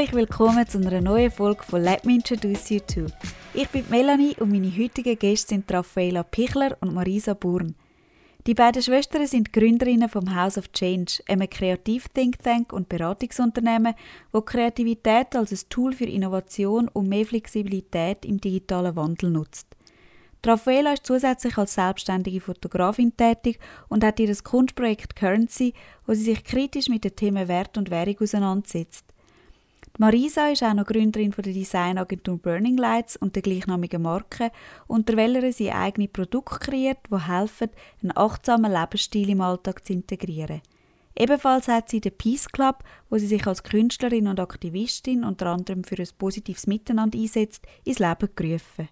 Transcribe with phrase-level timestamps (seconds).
[0.00, 3.06] Herzlich willkommen zu einer neuen Folge von Let Me Introduce You To.
[3.52, 7.74] Ich bin Melanie und meine heutigen Gäste sind Raffaela Pichler und Marisa Burn.
[8.46, 13.92] Die beiden Schwestern sind Gründerinnen vom House of Change, einem Kreativ-Think Tank und Beratungsunternehmen,
[14.32, 19.66] wo Kreativität als ein Tool für Innovation und mehr Flexibilität im digitalen Wandel nutzt.
[20.46, 23.58] Raffaela ist zusätzlich als selbstständige Fotografin tätig
[23.90, 25.74] und hat ihr Kunstprojekt Currency,
[26.06, 29.09] wo sie sich kritisch mit den Themen Wert und Währung auseinandersetzt.
[29.98, 34.50] Marisa ist auch noch Gründerin von der Designagentur Burning Lights und der gleichnamigen Marke,
[34.86, 37.70] unter welcher sie eigene Produkte kreiert, die helfen,
[38.02, 40.62] einen achtsamen Lebensstil im Alltag zu integrieren.
[41.18, 45.84] Ebenfalls hat sie den Peace Club, wo sie sich als Künstlerin und Aktivistin unter anderem
[45.84, 48.88] für ein positives Miteinander einsetzt, ins Leben gerufen.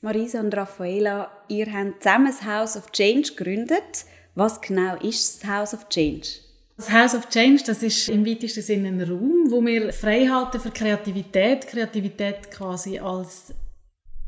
[0.00, 4.04] Marisa und Raffaela, ihr habt zusammen das House of Change gegründet.
[4.36, 6.47] Was genau ist das House of Change?
[6.78, 10.60] Das House of Change, das ist im weitesten Sinne ein Raum, wo wir frei halten
[10.60, 11.66] für Kreativität.
[11.66, 13.52] Kreativität quasi als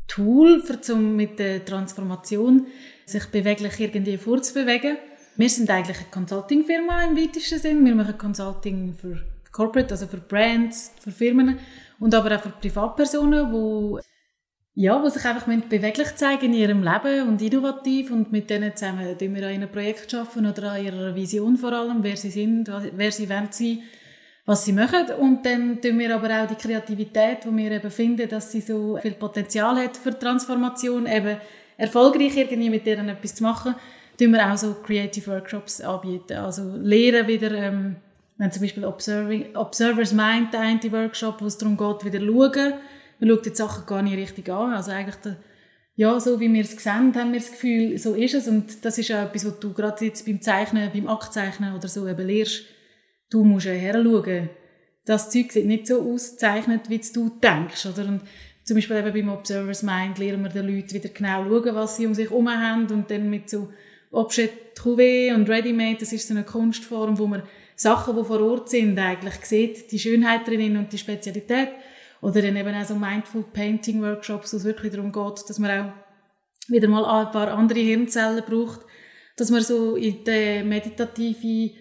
[0.05, 2.67] Tool, zum mit der Transformation
[3.05, 4.97] sich beweglich irgendwie vorzubewegen.
[5.37, 7.85] Wir sind eigentlich eine Consulting-Firma im weitesten Sinne.
[7.85, 11.57] Wir machen Consulting für Corporate, also für Brands, für Firmen
[12.01, 14.01] und aber auch für Privatpersonen, die
[14.73, 19.17] ja, die sich einfach beweglich zeigen in ihrem Leben und innovativ und mit denen zusammen
[19.17, 22.71] tun wir an einem Projekt arbeiten oder an ihrer Vision vor allem, wer sie sind,
[22.95, 23.79] wer sie wollen sein,
[24.45, 25.07] was sie machen.
[25.19, 28.97] Und dann tun wir aber auch die Kreativität, wo wir eben finden, dass sie so
[29.01, 31.37] viel Potenzial hat für Transformation, eben
[31.77, 33.75] erfolgreich irgendwie mit denen etwas zu machen,
[34.17, 37.97] tun wir auch so Creative Workshops anbieten, also lehren wieder, ähm,
[38.37, 42.73] wenn zum Beispiel Observing, Observers Mind, der eine Workshop, wo es darum geht, wieder schauen,
[43.21, 44.73] man schaut die Sachen gar nicht richtig an.
[44.73, 45.37] Also eigentlich, der,
[45.95, 48.47] ja, so wie wir es gesehen haben wir das Gefühl, so ist es.
[48.47, 52.07] Und das ist auch etwas, was du gerade jetzt beim Zeichnen, beim Aktzeichnen oder so
[52.07, 52.63] eben lernst.
[53.29, 54.49] Du musst ja herschauen.
[55.05, 57.85] Das Zeug sieht nicht so auszeichnet, wie du denkst.
[57.85, 58.07] Oder?
[58.07, 58.21] Und
[58.63, 62.07] zum Beispiel eben beim Observer's Mind lernen wir den Leuten wieder genau schauen, was sie
[62.07, 63.69] um sich herum haben und dann mit so
[64.11, 67.43] Objet Trouvé und Ready-Made, das ist so eine Kunstform, wo man
[67.75, 71.69] Sachen, die vor Ort sind, eigentlich sieht, die Schönheit drinnen und die Spezialität
[72.21, 75.71] oder dann eben auch so Mindful Painting Workshops, wo es wirklich darum geht, dass man
[75.71, 75.93] auch
[76.67, 78.81] wieder mal ein paar andere Hirnzellen braucht,
[79.35, 81.71] dass man so in den meditativen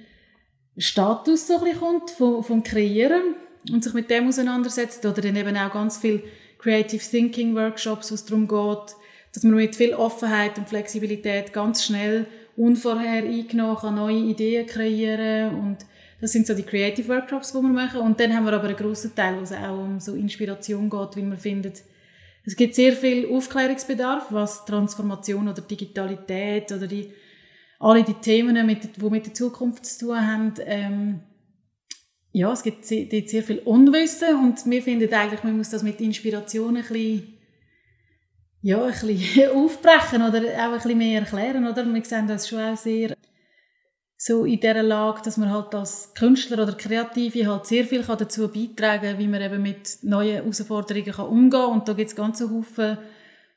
[0.76, 3.34] Status so ein bisschen kommt vom, vom Kreieren
[3.70, 5.04] und sich mit dem auseinandersetzt.
[5.04, 6.22] Oder dann eben auch ganz viel
[6.58, 8.96] Creative Thinking Workshops, wo es darum geht,
[9.34, 12.26] dass man mit viel Offenheit und Flexibilität ganz schnell
[12.56, 15.78] unvorher eingenommen neue Ideen kreieren und
[16.20, 18.00] das sind so die Creative Workshops, die wir machen.
[18.00, 21.16] Und dann haben wir aber einen grossen Teil, wo es auch um so Inspiration geht,
[21.16, 21.82] wie man findet,
[22.44, 27.12] es gibt sehr viel Aufklärungsbedarf, was Transformation oder Digitalität oder die,
[27.78, 30.54] alle die Themen, mit, die mit der Zukunft zu tun haben.
[30.64, 31.20] Ähm,
[32.32, 36.00] ja, es gibt sehr, sehr viel Unwissen und wir finden eigentlich, man muss das mit
[36.00, 37.34] Inspiration ein bisschen,
[38.62, 41.84] ja, ein bisschen aufbrechen oder auch ein bisschen mehr erklären, oder?
[41.84, 43.16] Wir sehen das schon auch sehr
[44.22, 48.48] so in dieser Lage, dass man halt als Künstler oder Kreative halt sehr viel dazu
[48.48, 51.70] beitragen kann, wie man eben mit neuen Herausforderungen umgehen kann.
[51.70, 52.44] Und da gibt es ganz
[52.74, 52.98] viele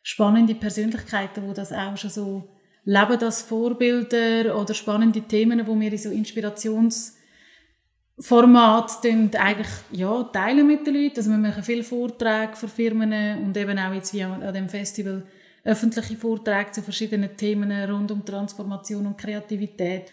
[0.04, 2.48] spannende Persönlichkeiten, die das auch schon so
[2.86, 10.88] leben, das Vorbilder oder spannende Themen, wo wir in so Inspirationsformat eigentlich ja, teilen mit
[10.88, 11.18] den Leuten.
[11.18, 15.24] Also wir machen viele Vorträge für Firmen und eben auch jetzt wie an dem Festival
[15.66, 20.10] öffentliche Vorträge zu verschiedenen Themen rund um Transformation und Kreativität.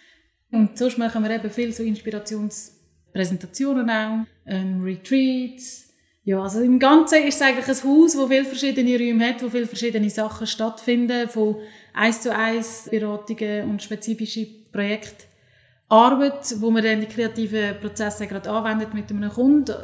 [0.53, 5.89] Und sonst machen wir eben viel so Inspirationspräsentationen auch, ähm, Retreats.
[6.25, 9.49] Ja, also im Ganzen ist es eigentlich ein Haus, wo viele verschiedene Räume hat, wo
[9.49, 11.57] viele verschiedene Sachen stattfinden, von
[11.95, 18.93] eins zu eins Beratungen und spezifische Projektarbeit, wo man dann die kreativen Prozesse gerade anwendet
[18.93, 19.75] mit einem Kunden,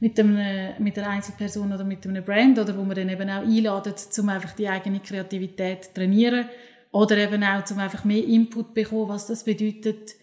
[0.00, 3.42] mit, einem, mit einer Einzelperson oder mit einem Brand oder wo man dann eben auch
[3.42, 6.46] einladet, um einfach die eigene Kreativität zu trainieren
[6.92, 10.14] oder eben auch, um einfach mehr Input zu bekommen, was das bedeutet,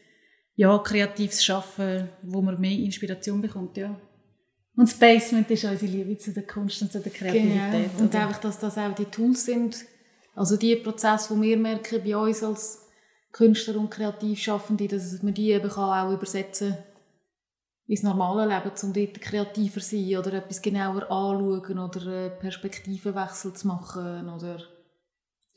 [0.55, 3.99] ja, kreatives Schaffen, wo man mehr Inspiration bekommt, ja.
[4.75, 7.91] Und das Basement ist unsere Liebe zu der Kunst und zu der Kreativität.
[7.91, 8.03] Genau.
[8.03, 8.27] Und oder?
[8.27, 9.85] einfach, dass das auch die Tools sind,
[10.35, 12.87] also die Prozesse, die wir merken bei uns als
[13.31, 16.77] Künstler und Kreativschaffende, dass man die eben auch übersetzen
[17.87, 23.67] ins normale Leben, um dort kreativer zu sein oder etwas genauer anzuschauen oder Perspektivenwechsel zu
[23.67, 24.59] machen oder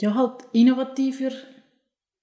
[0.01, 1.31] ja, halt innovativer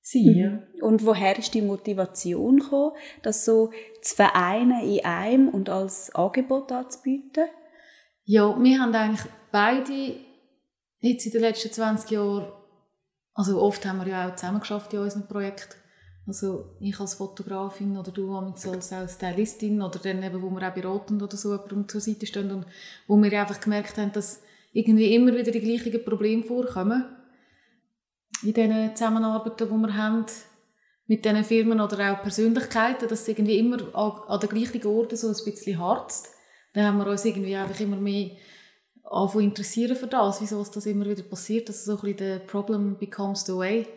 [0.01, 0.69] sein.
[0.75, 0.83] Mhm.
[0.83, 2.91] Und woher ist die Motivation gekommen,
[3.23, 3.71] das so
[4.01, 7.45] zu vereinen in einem und als Angebot anzubieten?
[8.23, 10.15] Ja, wir haben eigentlich beide
[10.99, 12.51] jetzt in den letzten 20 Jahren,
[13.33, 15.77] also oft haben wir ja auch zusammen geschafft in unserem Projekt,
[16.25, 20.73] Also ich als Fotografin oder du als auch Stylistin oder dann eben, wo wir auch
[20.73, 22.65] beraten oder so jemandem zur Seite stehen und
[23.07, 24.41] wo wir einfach gemerkt haben, dass
[24.73, 27.05] irgendwie immer wieder die gleichen Probleme vorkommen
[28.43, 30.25] in diesen Zusammenarbeiten, die wir haben
[31.07, 35.15] mit diesen Firmen oder auch Persönlichkeiten, dass es irgendwie immer an, an den gleichen Orten
[35.15, 36.29] so ein bisschen harzt.
[36.73, 38.31] Dann haben wir uns irgendwie einfach immer mehr
[39.09, 42.97] anfangen interessieren für das, wieso das immer wieder passiert, dass so ein bisschen der Problem
[42.99, 43.87] becomes the way.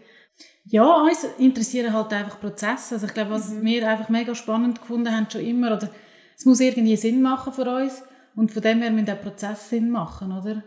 [0.65, 2.95] Ja, uns interessieren halt einfach Prozesse.
[2.95, 3.65] Also ich glaube, was mhm.
[3.65, 5.91] wir einfach mega spannend gefunden haben schon immer, oder
[6.37, 8.03] es muss irgendwie Sinn machen für uns
[8.37, 10.63] und von dem her müssen der Prozess Sinn machen, oder?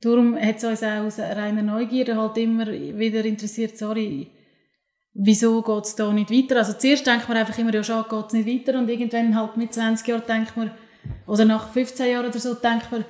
[0.00, 4.30] Darum hat es uns auch aus reiner Neugierde halt immer wieder interessiert, sorry,
[5.14, 6.58] wieso geht es da nicht weiter?
[6.58, 9.56] Also zuerst denkt man einfach immer, ja schon, geht es nicht weiter und irgendwann halt
[9.56, 10.70] mit 20 Jahren denkt man,
[11.26, 13.04] oder nach 15 Jahren oder so denkt man,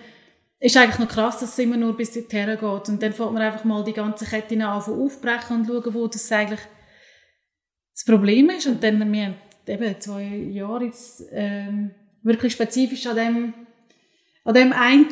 [0.61, 2.89] ist eigentlich noch krass, dass es immer nur bis dorthin geht.
[2.89, 6.31] Und dann fängt man einfach mal die ganze Kette an aufbrechen und schauen, wo das
[6.33, 6.61] eigentlich
[7.93, 8.67] das Problem ist.
[8.67, 9.35] Und dann, wir haben
[9.67, 11.91] eben zwei Jahre jetzt ähm,
[12.23, 13.55] wirklich spezifisch an dem,
[14.45, 15.09] an dem einen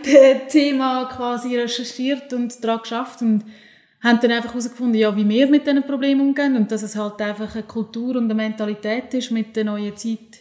[0.49, 3.45] Thema quasi recherchiert und daran geschafft und
[4.03, 7.21] haben dann einfach herausgefunden, ja, wie wir mit diesen Problemen umgehen und dass es halt
[7.23, 10.41] einfach eine Kultur und eine Mentalität ist, mit der neuen Zeit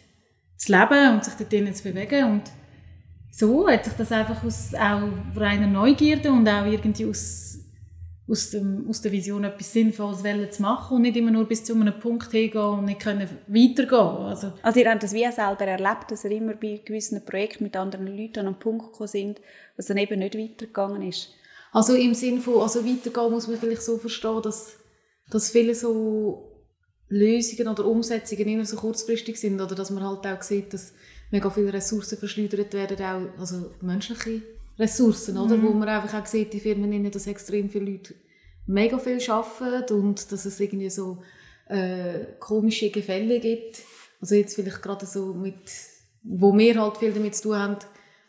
[0.58, 2.26] zu leben und sich dort zu bewegen.
[2.26, 2.44] Und
[3.32, 7.60] so hat sich das einfach aus auch reiner Neugierde und auch irgendwie aus,
[8.32, 10.24] aus, dem, aus der Vision etwas Sinnvolles
[10.56, 14.26] zu machen und nicht immer nur bis zu einem Punkt hingehen und nicht können weitergehen
[14.26, 17.76] also, also ihr habt das wie selber erlebt, dass ihr immer bei gewissen Projekten mit
[17.76, 19.42] anderen Leuten an einen Punkt gekommen sind,
[19.76, 21.30] was dann eben nicht weitergegangen ist?
[21.74, 24.78] Also im Sinne von also weitergehen muss man vielleicht so verstehen, dass,
[25.30, 26.52] dass viele so
[27.10, 30.94] Lösungen oder Umsetzungen immer so kurzfristig sind oder dass man halt auch sieht, dass
[31.32, 34.42] mega viele Ressourcen verschleudert werden, auch also menschliche
[34.80, 35.58] Ressourcen, oder?
[35.58, 35.64] Mhm.
[35.64, 38.16] wo man einfach auch sieht, die Firmen, dass extrem viele Leute
[38.68, 41.22] mega viel arbeiten und dass es irgendwie so
[41.68, 43.80] äh, komische Gefälle gibt.
[44.20, 45.72] Also jetzt vielleicht gerade so mit,
[46.24, 47.78] wo wir halt viel damit zu tun haben,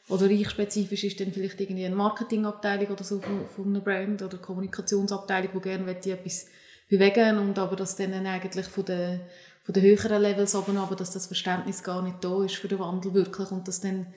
[0.09, 4.21] oder ich spezifisch ist dann vielleicht irgendwie eine Marketingabteilung oder so von, von einer Brand
[4.23, 6.47] oder Kommunikationsabteilung, die gerne etwas
[6.89, 9.21] bewegen und aber das dann eigentlich von der
[9.63, 12.81] von den höheren Levels oben aber dass das Verständnis gar nicht da ist für den
[12.81, 14.13] Wandel wirklich und dass dann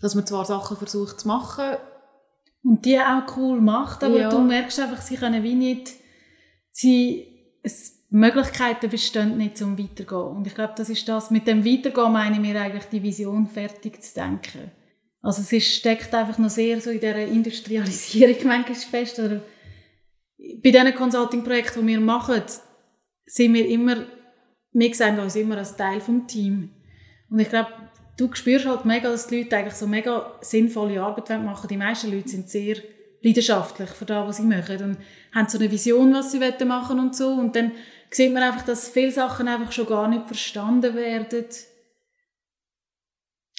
[0.00, 1.76] dass man zwar Sachen versucht zu machen
[2.64, 4.30] und die auch cool macht, aber ja.
[4.30, 5.92] du merkst einfach, sie können wie nicht
[6.70, 11.64] sie es, Möglichkeiten bestehen nicht zum Weitergehen und ich glaube, das ist das mit dem
[11.64, 14.70] Weitergehen meine ich eigentlich die Vision fertig zu denken.
[15.22, 19.40] Also es ist, steckt einfach noch sehr so in dieser Industrialisierung manchmal fest oder
[20.62, 22.42] bei diesen Consulting-Projekten, die wir machen,
[23.26, 24.04] sind wir immer
[24.72, 26.68] wir sehen uns immer als Teil des Teams.
[27.30, 27.70] Und ich glaube,
[28.16, 32.12] du spürst halt mega, dass die Leute eigentlich so mega sinnvolle Arbeit machen Die meisten
[32.12, 32.76] Leute sind sehr
[33.22, 34.98] leidenschaftlich für das, was sie machen und
[35.34, 37.28] haben so eine Vision, was sie machen und so.
[37.28, 37.72] Und dann
[38.10, 41.44] sieht man einfach, dass viele Sachen einfach schon gar nicht verstanden werden.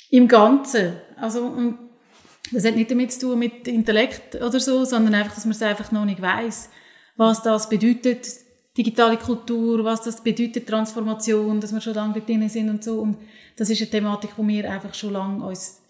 [0.10, 0.98] Im Ganzen.
[1.16, 1.80] Also, und
[2.52, 5.62] das hat nicht damit zu tun mit Intellekt oder so, sondern einfach, dass man es
[5.62, 6.70] einfach noch nicht weiß,
[7.16, 8.28] was das bedeutet,
[8.78, 13.00] digitale Kultur, was das bedeutet, Transformation, dass wir schon lange drin sind und so.
[13.00, 13.18] Und
[13.56, 15.82] das ist eine Thematik, wo wir einfach schon lange uns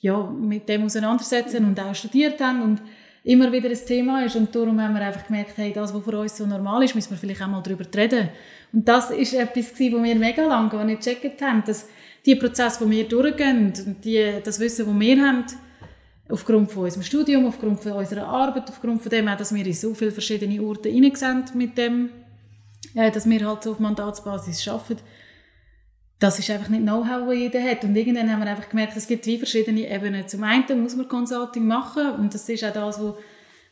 [0.00, 2.82] ja, mit dem auseinandersetzen und auch studiert haben und
[3.24, 4.36] immer wieder ein Thema ist.
[4.36, 7.10] Und darum haben wir einfach gemerkt, hey, das, was für uns so normal ist, müssen
[7.10, 8.28] wir vielleicht auch mal darüber reden.
[8.72, 11.88] Und das ist etwas, was wir mega lange gar nicht gecheckt haben, dass
[12.24, 15.44] die Prozesse, die wir durchgehen und die, das Wissen, das wir haben,
[16.28, 19.94] aufgrund von unserem Studium, aufgrund von unserer Arbeit, aufgrund von dem dass wir in so
[19.94, 22.10] viele verschiedene Orte hineinsehen mit dem
[22.98, 25.02] äh, dass wir halt auf Mandatsbasis arbeiten.
[26.18, 27.84] Das ist einfach nicht Know-how, das jeder hat.
[27.84, 30.26] Und irgendwann haben wir einfach gemerkt, es gibt zwei verschiedene Ebenen.
[30.26, 33.14] Zum einen muss man Consulting machen und das ist auch das, was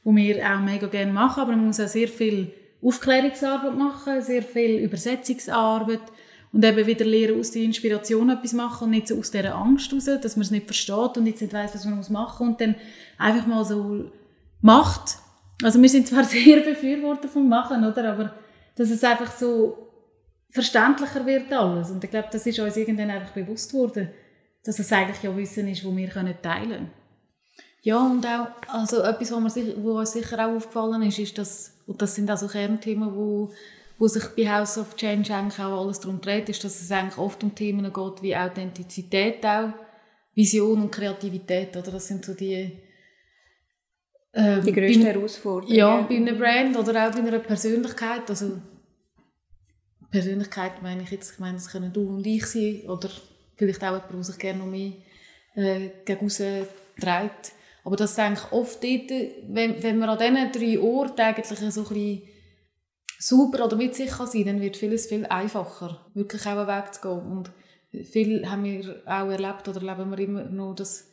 [0.04, 4.78] wir auch mega gerne machen, aber man muss auch sehr viel Aufklärungsarbeit machen, sehr viel
[4.78, 6.02] Übersetzungsarbeit
[6.52, 9.92] und eben wieder lernen, aus der Inspiration etwas machen und nicht so aus dieser Angst
[9.92, 12.60] raus, dass man es nicht versteht und jetzt nicht weiss, was man machen muss und
[12.60, 12.76] dann
[13.18, 14.04] einfach mal so
[14.60, 15.16] macht.
[15.64, 18.12] Also wir sind zwar sehr Befürworter vom Machen, oder?
[18.12, 18.34] aber
[18.76, 19.86] dass es einfach so
[20.50, 21.90] verständlicher wird alles.
[21.90, 24.10] Und ich glaube, das ist uns irgendwann einfach bewusst worden,
[24.64, 26.90] dass es eigentlich ja Wissen ist, das wir teilen können.
[27.82, 31.72] Ja, und auch also etwas, was, sich, was uns sicher auch aufgefallen ist, ist, dass,
[31.86, 33.52] und das sind also Kernthemen, wo,
[33.96, 37.16] wo sich bei House of Change eigentlich auch alles darum dreht, ist, dass es eigentlich
[37.16, 39.70] oft um Themen geht wie Authentizität auch,
[40.34, 41.76] Vision und Kreativität.
[41.76, 41.92] Oder?
[41.92, 42.76] Das sind so die
[44.36, 45.74] ähm, die größte Herausforderung.
[45.74, 48.28] Ja, bei einer Brand oder auch bei einer Persönlichkeit.
[48.28, 48.60] Also
[50.10, 53.08] Persönlichkeit meine ich jetzt, ich meine, das können du und ich sein oder
[53.56, 54.92] vielleicht auch jemand, der sich gerne noch mehr
[55.54, 57.52] äh, gegen trägt.
[57.82, 59.10] Aber das ist eigentlich oft dort,
[59.48, 62.22] wenn, wenn man an diesen drei Orten eigentlich so ein bisschen
[63.18, 66.92] super oder mit sich kann sein dann wird vieles viel einfacher, wirklich auch einen Weg
[66.92, 67.32] zu gehen.
[67.32, 67.50] Und
[68.04, 71.08] viel haben wir auch erlebt oder erleben wir immer noch, dass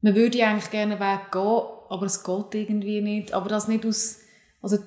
[0.00, 3.32] man würde eigentlich gerne einen Weg gehen, aber es geht irgendwie nicht.
[3.32, 4.18] Aber das nicht aus,
[4.62, 4.78] also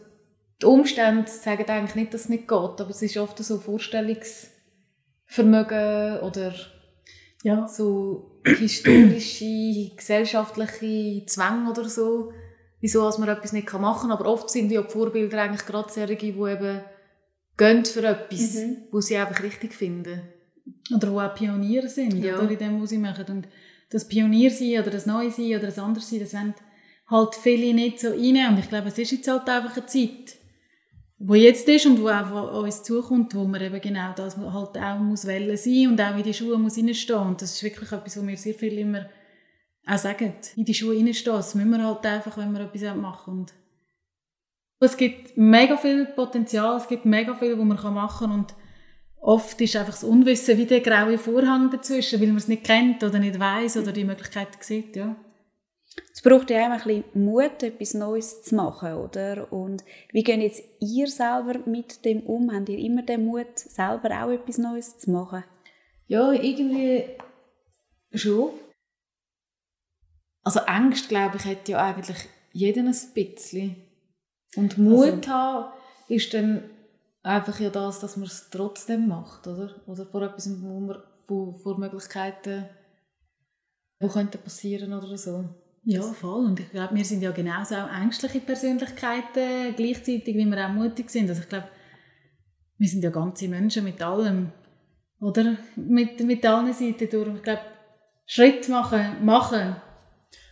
[0.62, 6.22] die Umstände sagen eigentlich nicht, dass es nicht geht, aber es ist oft so Vorstellungsvermögen
[6.22, 6.54] oder
[7.44, 7.68] ja.
[7.68, 12.32] so historische, gesellschaftliche Zwänge oder so,
[12.82, 14.18] wieso man etwas nicht machen kann.
[14.18, 16.82] Aber oft sind ja die Vorbilder eigentlich gerade solche, die eben
[17.58, 18.77] gehen für etwas, mhm.
[18.92, 20.22] wo sie einfach richtig finden.
[20.94, 22.38] Oder wo auch Pioniere sind, ja.
[22.38, 23.25] oder in dem, was sie machen.
[23.30, 23.48] Und
[23.89, 26.54] das Pionier sein oder das Neue sein oder das andere sein, das wollen
[27.10, 28.50] halt viele nicht so rein.
[28.50, 30.36] Und ich glaube, es ist jetzt halt einfach eine Zeit,
[31.20, 34.78] wo jetzt ist und wo auch auf uns zukommt, wo man eben genau das halt
[34.78, 37.20] auch muss wählen sein und auch in die Schuhe muss reinstehen.
[37.20, 39.08] Und das ist wirklich etwas, wo wir sehr viel immer
[39.86, 41.36] auch sagen, in die Schuhe reinstehen.
[41.36, 43.54] Das müssen wir halt einfach, wenn wir etwas machen und
[44.80, 48.54] es gibt mega viel Potenzial, es gibt mega viel, was man machen kann und
[49.20, 53.04] oft ist einfach das Unwissen wie der graue Vorhang dazwischen, weil man es nicht kennt
[53.04, 55.16] oder nicht weiß oder die Möglichkeiten sieht, ja.
[56.13, 59.51] Es braucht ja auch ein bisschen Mut, etwas Neues zu machen, oder?
[59.51, 62.51] Und wie geht jetzt ihr selber mit dem um?
[62.51, 65.44] Habt ihr immer den Mut, selber auch etwas Neues zu machen?
[66.08, 67.04] Ja, irgendwie
[68.13, 68.51] schon.
[70.44, 72.18] Also Angst, glaube ich, hat ja eigentlich
[72.51, 73.75] jeder ein bisschen.
[74.56, 75.74] Und Mut also, haben
[76.08, 76.70] ist dann
[77.22, 79.75] einfach ja das, dass man es trotzdem macht, oder?
[79.86, 82.68] Oder vor etwas, wo man vor, vor Möglichkeiten,
[84.01, 85.46] die könnten passieren oder so.
[85.89, 86.48] Ja, voll.
[86.48, 91.10] Und ich glaube, wir sind ja genauso auch ängstliche Persönlichkeiten, gleichzeitig wie wir auch mutig
[91.10, 91.29] sind.
[91.29, 91.70] Also ich glaube,
[92.77, 94.51] wir sind ja ganze Menschen mit allem,
[95.22, 95.56] oder?
[95.77, 97.36] Mit, mit allen Seiten durch.
[97.38, 97.62] Ich glaube,
[98.25, 99.77] Schritt machen, machen.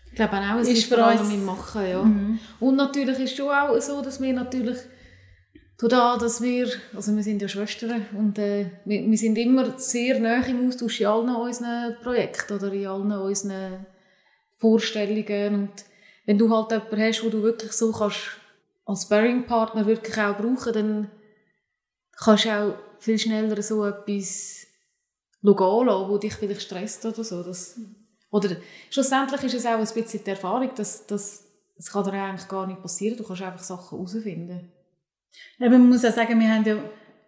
[0.07, 2.01] Ich glaube auch, es ist, ist vor allem im Machen, ja.
[2.01, 2.39] Mhm.
[2.61, 4.77] Und natürlich ist es schon auch so, dass wir natürlich
[5.77, 10.17] da, dass wir, also wir sind ja Schwestern und äh, wir, wir sind immer sehr
[10.21, 13.85] nah im Austausch in allen unseren Projekten oder in allen unseren
[14.57, 15.85] Vorstellungen und
[16.25, 18.19] wenn du halt jemanden hast, wo du wirklich so kannst
[18.85, 21.11] als Sparring-Partner wirklich auch brauchen, dann
[22.17, 24.65] kannst du auch viel schneller so etwas
[25.41, 27.43] lassen, wo dich vielleicht stresst oder so.
[27.43, 27.79] Das,
[28.31, 28.55] oder
[28.89, 31.45] schlussendlich ist es auch ein bisschen die Erfahrung, dass, dass
[31.77, 33.17] das kann dir eigentlich gar nicht passieren.
[33.17, 34.71] Du kannst einfach Sachen herausfinden.
[35.59, 36.77] Eben, man muss auch sagen, wir haben ja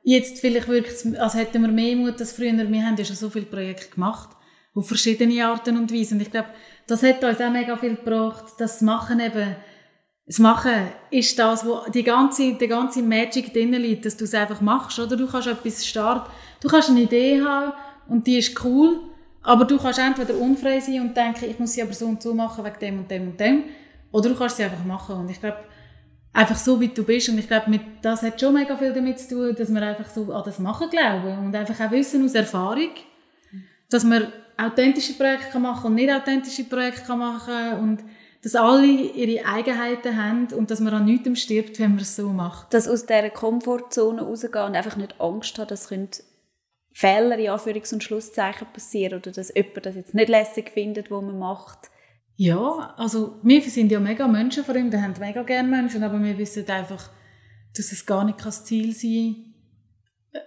[0.03, 2.53] jetzt vielleicht wirklich, als hätten wir mehr Mut als früher.
[2.53, 4.29] Wir haben ja schon so viele Projekte gemacht,
[4.77, 6.15] auf verschiedene Arten und Weisen.
[6.15, 6.49] Und ich glaube,
[6.85, 8.53] das hat uns auch mega viel gebracht.
[8.59, 9.55] Das Machen eben,
[10.27, 10.73] das Machen
[11.09, 14.99] ist das, wo die ganze, die ganze Magic drin liegt, dass du es einfach machst,
[14.99, 15.17] oder?
[15.17, 16.29] Du kannst etwas starten,
[16.61, 17.73] du kannst eine Idee haben
[18.07, 18.99] und die ist cool,
[19.41, 22.33] aber du kannst entweder unfrei sein und denken, ich muss sie aber so und so
[22.33, 23.63] machen wegen dem und dem und dem,
[24.11, 25.15] oder du kannst sie einfach machen.
[25.15, 25.57] Und ich glaube,
[26.33, 27.29] einfach so, wie du bist.
[27.29, 30.31] Und ich glaube, das hat schon mega viel damit zu tun, dass wir einfach so
[30.31, 32.91] an das Machen glauben und einfach auch wissen aus Erfahrung,
[33.89, 38.03] dass man authentische Projekte machen kann und nicht authentische Projekte machen kann und
[38.43, 42.29] dass alle ihre Eigenheiten haben und dass man an nichts stirbt, wenn man es so
[42.29, 42.73] macht.
[42.73, 45.89] Dass aus dieser Komfortzone rausgehen und einfach nicht Angst haben, dass
[46.93, 51.21] Fehler in Anführungs- und Schlusszeichen passieren oder dass jemand das jetzt nicht lässig findet, was
[51.21, 51.91] man macht.
[52.35, 56.67] Ja, also wir sind ja mega Menschenfreunde, wir haben mega gerne Menschen, aber wir wissen
[56.69, 57.09] einfach,
[57.75, 59.53] dass es gar nicht das Ziel sein
[60.31, 60.41] kann,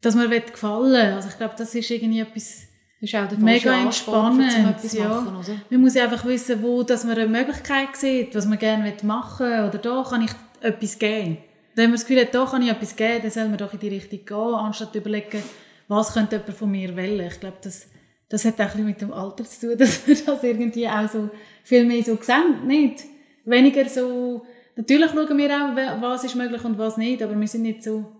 [0.00, 2.65] dass man gefallen Also ich glaube, das ist irgendwie etwas
[3.00, 4.52] ist auch der mega entspannend.
[4.92, 5.08] Ja.
[5.08, 5.60] Machen, oder?
[5.70, 9.68] Man muss einfach wissen, wo dass man eine Möglichkeit sieht, was man gerne machen will.
[9.68, 11.38] Oder da kann ich etwas geben.
[11.74, 13.78] Wenn man das Gefühl hat, da kann ich etwas geben, dann soll man doch in
[13.78, 15.42] die Richtung gehen, anstatt zu überlegen,
[15.88, 17.26] was könnte jemand von mir wählen.
[17.26, 17.88] Ich glaube, das
[18.28, 21.30] das hat auch ein mit dem Alter zu tun, dass wir das irgendwie auch so
[21.62, 23.04] viel mehr so sehen, nicht?
[23.44, 27.62] Weniger so, natürlich schauen wir auch, was ist möglich und was nicht, aber wir sind
[27.62, 28.12] nicht so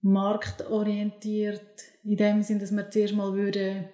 [0.00, 3.84] marktorientiert in dem Sinn, dass wir zuerst mal würden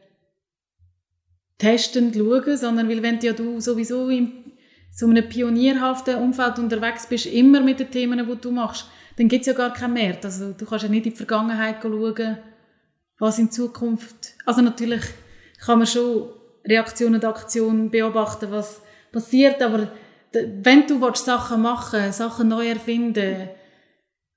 [1.59, 4.53] testend schauen, sondern weil wenn ja du sowieso in
[4.91, 8.87] so einem pionierhaften Umfeld unterwegs bist, immer mit den Themen, die du machst,
[9.17, 10.19] dann gibt es ja gar keinen mehr.
[10.23, 12.39] Also du kannst ja nicht in die Vergangenheit schauen,
[13.19, 15.03] was in Zukunft, also natürlich
[15.61, 16.31] kann man schon
[16.67, 19.93] Reaktion und Aktion beobachten, was passiert, aber
[20.33, 23.51] wenn du Sachen machen willst, Sachen neu erfinden,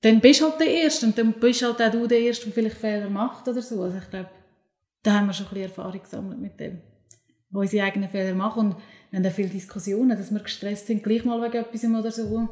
[0.04, 2.54] dann bist du halt der Erste und dann bist halt auch du der Erste, der
[2.54, 3.82] vielleicht Fehler macht oder so.
[3.82, 4.30] Also ich glaube,
[5.02, 6.82] da haben wir schon ein bisschen Erfahrung gesammelt mit dem,
[7.50, 8.76] wo unsere eigenen Fehler machen und
[9.10, 12.48] wir haben auch viele Diskussionen, dass wir gestresst sind, gleich mal wegen etwas oder so.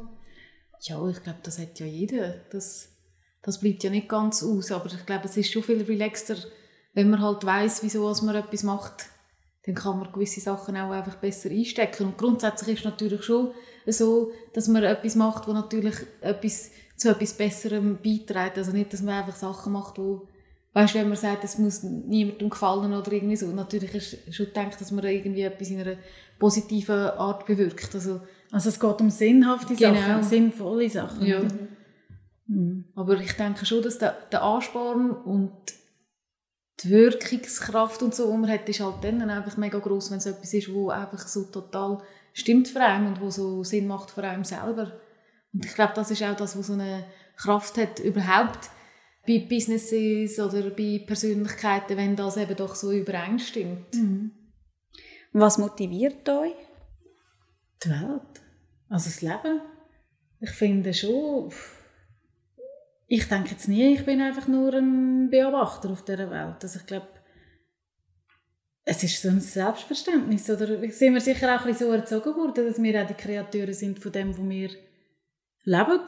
[0.80, 2.34] Ja, ich glaube, das hat ja jeder.
[2.50, 2.92] Das
[3.42, 6.36] das bleibt ja nicht ganz aus, aber ich glaube, es ist schon viel relaxter,
[6.94, 9.06] wenn man halt weiß, wieso man etwas macht,
[9.64, 12.06] dann kann man gewisse Sachen auch einfach besser einstecken.
[12.06, 13.52] Und grundsätzlich ist es natürlich schon
[13.86, 16.70] so, dass man etwas macht, wo natürlich etwas
[17.02, 18.58] zu etwas Besserem beiträgt.
[18.58, 20.28] Also nicht, dass man einfach Sachen macht, wo,
[20.72, 23.46] weißt, wenn man sagt, es muss niemandem gefallen oder irgendwie so.
[23.48, 25.96] Natürlich ist schon gedacht, dass man irgendwie etwas in einer
[26.38, 27.94] positiven Art bewirkt.
[27.94, 29.94] Also, also es geht um sinnhafte Genau.
[29.94, 31.26] Sachen, sinnvolle Sachen.
[31.26, 31.40] ja.
[32.46, 32.84] Mhm.
[32.94, 35.52] Aber ich denke schon, dass der, der Ansporn und
[36.80, 40.26] die Wirkungskraft und so, die man hat, ist halt dann einfach mega groß, wenn es
[40.26, 41.98] etwas ist, wo einfach so total
[42.32, 44.92] stimmt für einen und wo so Sinn macht für einen selber.
[45.52, 47.04] Und ich glaube, das ist auch das, was so eine
[47.36, 48.70] Kraft hat überhaupt
[49.26, 53.96] bei Businesses oder bei Persönlichkeiten, wenn das eben doch so übereinstimmt.
[55.32, 56.52] Was motiviert euch?
[57.84, 58.42] Die Welt.
[58.88, 59.60] Also das Leben.
[60.40, 61.52] Ich finde schon,
[63.06, 66.56] ich denke jetzt nie, ich bin einfach nur ein Beobachter auf dieser Welt.
[66.62, 67.08] Also ich glaube,
[68.84, 70.50] es ist so ein Selbstverständnis.
[70.50, 73.72] Oder sind wir sicher auch ein bisschen so erzogen worden, dass wir auch die Kreaturen
[73.72, 74.70] sind von dem, wo wir
[75.64, 76.00] leben.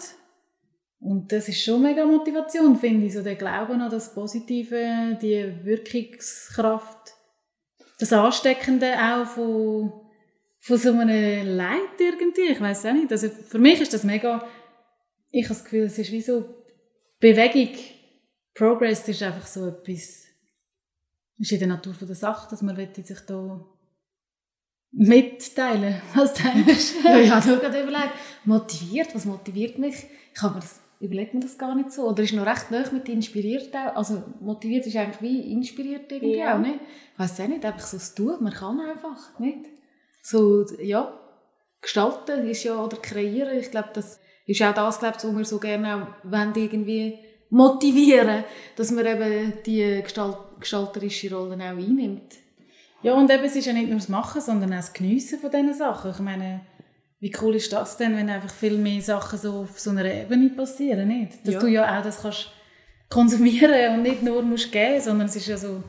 [1.01, 3.13] Und das ist schon mega Motivation, finde ich.
[3.13, 7.15] So der Glauben an das Positive, die Wirkungskraft,
[7.99, 9.93] das Ansteckende auch von,
[10.61, 12.53] von so einem Leid irgendwie.
[12.53, 13.13] Ich weiß auch nicht.
[13.13, 14.47] Also für mich ist das mega,
[15.31, 16.45] ich habe das Gefühl, es ist wie so
[17.21, 17.75] Bewegung.
[18.55, 20.25] Progress ist einfach so etwas,
[21.39, 23.74] ist in der Natur der Sache, dass man sich da
[24.97, 26.01] mitteilen.
[26.15, 27.09] Was denkst du?
[27.09, 28.13] ja, ich habe nur gerade überlegt,
[28.45, 29.95] motiviert, was motiviert mich?
[30.35, 32.09] Ich habe mir das, überlegt mir das gar nicht so.
[32.09, 33.97] Oder ist noch recht nah mit inspiriert auch.
[33.97, 36.55] Also motiviert ist eigentlich wie inspiriert irgendwie Ja.
[36.55, 36.81] auch, nicht?
[37.13, 39.67] Ich weiss auch nicht, einfach so das Tun, man kann einfach, nicht?
[40.23, 41.13] So, ja,
[41.81, 45.45] gestalten ist ja, oder kreieren, ich glaube, das ist auch das, glaube ich, was wir
[45.45, 47.19] so gerne auch wollen, irgendwie
[47.51, 48.45] motivieren,
[48.77, 52.44] dass man eben die Gestalt, gestalterische Rolle auch einnimmt.
[53.05, 55.51] Ja, und eben, es ist ja nicht nur das Machen, sondern auch das Geniessen von
[55.51, 56.11] diesen Sachen.
[56.11, 56.61] Ich meine,
[57.21, 60.51] wie cool ist das denn, wenn einfach viel mehr Sachen so auf so einer Ebene
[60.51, 61.47] passieren, nicht?
[61.47, 61.61] Dass Ja.
[61.61, 62.51] du ja auch das kannst
[63.11, 65.83] konsumieren und nicht nur musst geben, sondern es ist ja so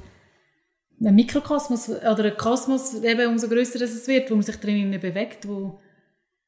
[1.03, 5.47] ein Mikrokosmos oder ein Kosmos, eben umso grösser es wird, wo man sich drinnen bewegt,
[5.47, 5.79] wo,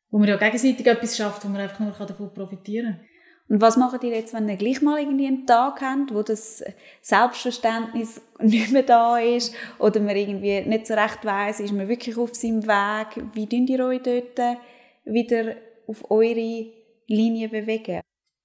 [0.10, 3.06] wo man ja gegenseitig etwas schafft, wo man einfach nur davon profitieren kann.
[3.50, 6.64] Und was macht ihr jetzt, wenn ihr gleich mal irgendwie einen Tag habt, wo das
[7.02, 12.18] Selbstverständnis nicht mehr da ist oder man irgendwie nicht so recht weiss, ist man wirklich
[12.18, 13.24] auf seinem Weg?
[13.34, 14.58] Wie könnt ihr euch dort
[15.06, 15.56] wieder
[15.88, 16.66] auf eure
[17.08, 18.02] Linie bewegen?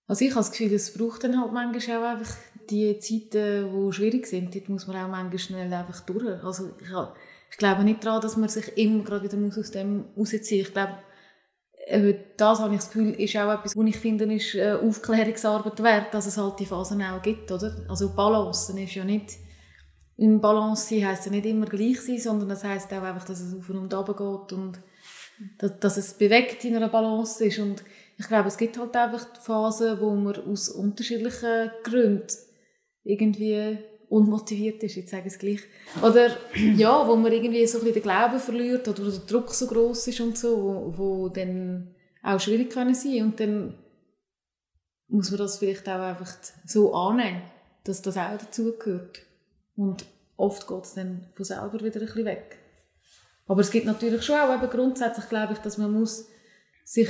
[0.06, 2.36] Also ich habe das Gefühl, es braucht dann halt manchmal auch einfach
[2.70, 4.54] die Zeiten, die schwierig sind.
[4.54, 6.44] Dort muss man auch manchmal schnell einfach durch.
[6.44, 6.88] Also ich,
[7.50, 10.32] ich glaube nicht daran, dass man sich immer gerade wieder aus dem rausziehen muss.
[10.32, 10.98] Ich glaube,
[12.36, 16.14] das habe ich das Gefühl, ist auch etwas, was ich finde, ist äh, Aufklärungsarbeit wert,
[16.14, 17.74] dass es halt die Phasen auch gibt, oder?
[17.88, 19.38] Also Balance ist ja nicht,
[20.16, 23.40] im Balance sein heisst ja nicht immer gleich sein, sondern das heisst auch einfach, dass
[23.40, 24.78] es auf und runter geht und
[25.58, 27.82] dass, dass es bewegt in einer Balance ist und
[28.18, 32.28] ich glaube, es gibt halt einfach Phasen, wo man aus unterschiedlichen Gründen
[33.02, 33.78] irgendwie
[34.12, 35.60] unmotiviert ist, jetzt sage ich es gleich.
[36.02, 36.36] Oder
[36.76, 40.20] ja, wo man irgendwie so ein den Glauben verliert oder der Druck so groß ist
[40.20, 43.78] und so, wo, wo dann auch schwierig können sein und dann
[45.08, 46.30] muss man das vielleicht auch einfach
[46.66, 47.42] so annehmen,
[47.84, 49.22] dass das auch dazugehört.
[49.76, 50.04] Und
[50.36, 52.58] oft geht es dann von selber wieder ein bisschen weg.
[53.46, 56.28] Aber es gibt natürlich schon auch eben grundsätzlich, glaube ich, dass man muss
[56.84, 57.08] sich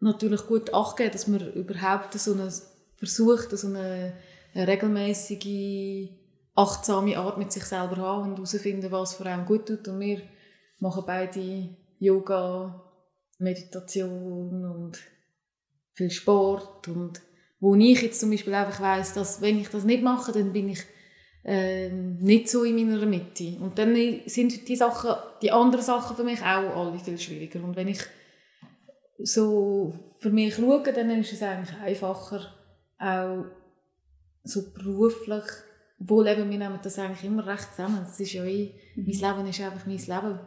[0.00, 2.52] natürlich gut acht geben, dass man überhaupt so eine
[2.96, 4.14] versucht, so eine,
[4.54, 6.10] eine regelmäßige,
[6.58, 9.86] achtsame Art mit sich selber haben und herausfinden, was vor allem gut tut.
[9.88, 10.22] Und wir
[10.80, 11.68] machen beide
[11.98, 12.82] Yoga,
[13.38, 14.98] Meditation und
[15.94, 17.20] viel Sport und
[17.60, 20.68] wo ich jetzt zum Beispiel einfach weiss, dass wenn ich das nicht mache, dann bin
[20.68, 20.80] ich
[21.44, 23.56] ähm, nicht so in meiner Mitte.
[23.60, 23.94] Und dann
[24.26, 25.10] sind die Sachen,
[25.42, 27.62] die anderen Sachen für mich auch alle viel schwieriger.
[27.64, 28.00] Und wenn ich
[29.18, 32.54] so für mich schaue, dann ist es eigentlich einfacher,
[32.98, 33.44] auch
[34.44, 35.44] so beruflich,
[36.00, 38.06] obwohl eben, wir nehmen das eigentlich immer recht zusammen.
[38.08, 40.40] Es ist ja eh, mein Leben ist einfach mein Leben.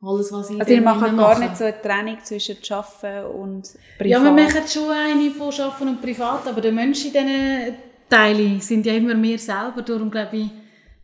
[0.00, 0.60] Alles, was ich Mhm.
[0.60, 3.68] Also ihr macht gar nicht so eine Trennung zwischen Arbeiten und
[3.98, 4.10] Privat?
[4.10, 7.74] Ja, wir machen schon eine von Arbeiten und Privat, aber der Mensch in diesen
[8.08, 9.82] Teilen sind ja immer wir selber.
[9.82, 10.50] Darum glaube ich,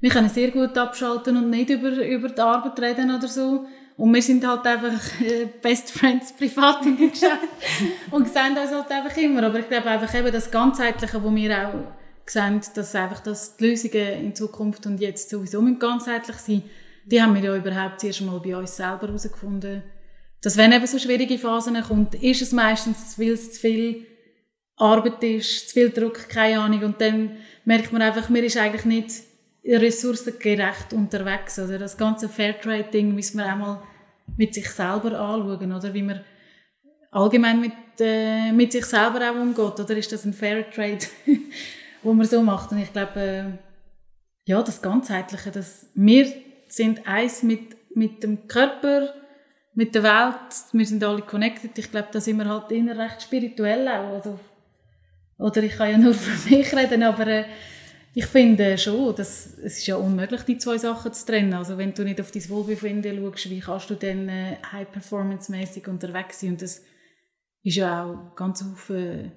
[0.00, 3.66] wir können sehr gut abschalten und nicht über, über die Arbeit reden oder so.
[3.96, 7.48] Und wir sind halt einfach äh, Best Friends privat im Geschäft
[8.10, 9.44] und sehen uns halt einfach immer.
[9.44, 11.74] Aber ich glaube einfach eben das Ganzheitliche, wo wir auch
[12.26, 16.62] sehen, dass einfach dass die Lösungen in Zukunft und jetzt sowieso ganzheitlich sein
[17.06, 19.82] die haben wir ja überhaupt zuerst mal bei uns selber herausgefunden.
[20.42, 24.06] Dass wenn eben so schwierige Phasen kommt, ist es meistens, weil es zu viel
[24.76, 26.82] Arbeit ist, zu viel Druck, keine Ahnung.
[26.82, 29.10] Und dann merkt man einfach, man ist eigentlich nicht
[29.64, 31.58] ressourcengerecht unterwegs.
[31.58, 33.82] Oder das ganze Fairtrade-Ding müssen wir auch mal
[34.36, 35.94] mit sich selber anschauen, oder?
[35.94, 36.20] Wie man
[37.10, 39.80] allgemein mit, äh, mit sich selber auch umgeht.
[39.80, 41.06] Oder ist das ein Fair Trade,
[42.04, 42.70] wo man so macht?
[42.70, 43.44] Und ich glaube, äh,
[44.46, 46.32] ja, das Ganzheitliche, dass wir
[46.68, 49.12] sind eins mit, mit dem Körper,
[49.74, 51.76] mit der Welt, wir sind alle connected.
[51.78, 54.12] Ich glaube, da sind wir halt inner recht spirituell auch.
[54.12, 54.38] Also,
[55.38, 57.44] oder ich kann ja nur für mich reden, aber äh,
[58.16, 61.52] ich finde schon, dass es ist ja unmöglich, die zwei Sachen zu trennen.
[61.52, 66.40] Also wenn du nicht auf dein Wohlbefinden schaust, wie kannst du dann äh, high-performance-mäßig unterwegs
[66.40, 66.50] sein?
[66.50, 66.82] Und das
[67.64, 69.32] ist ja auch ganz viele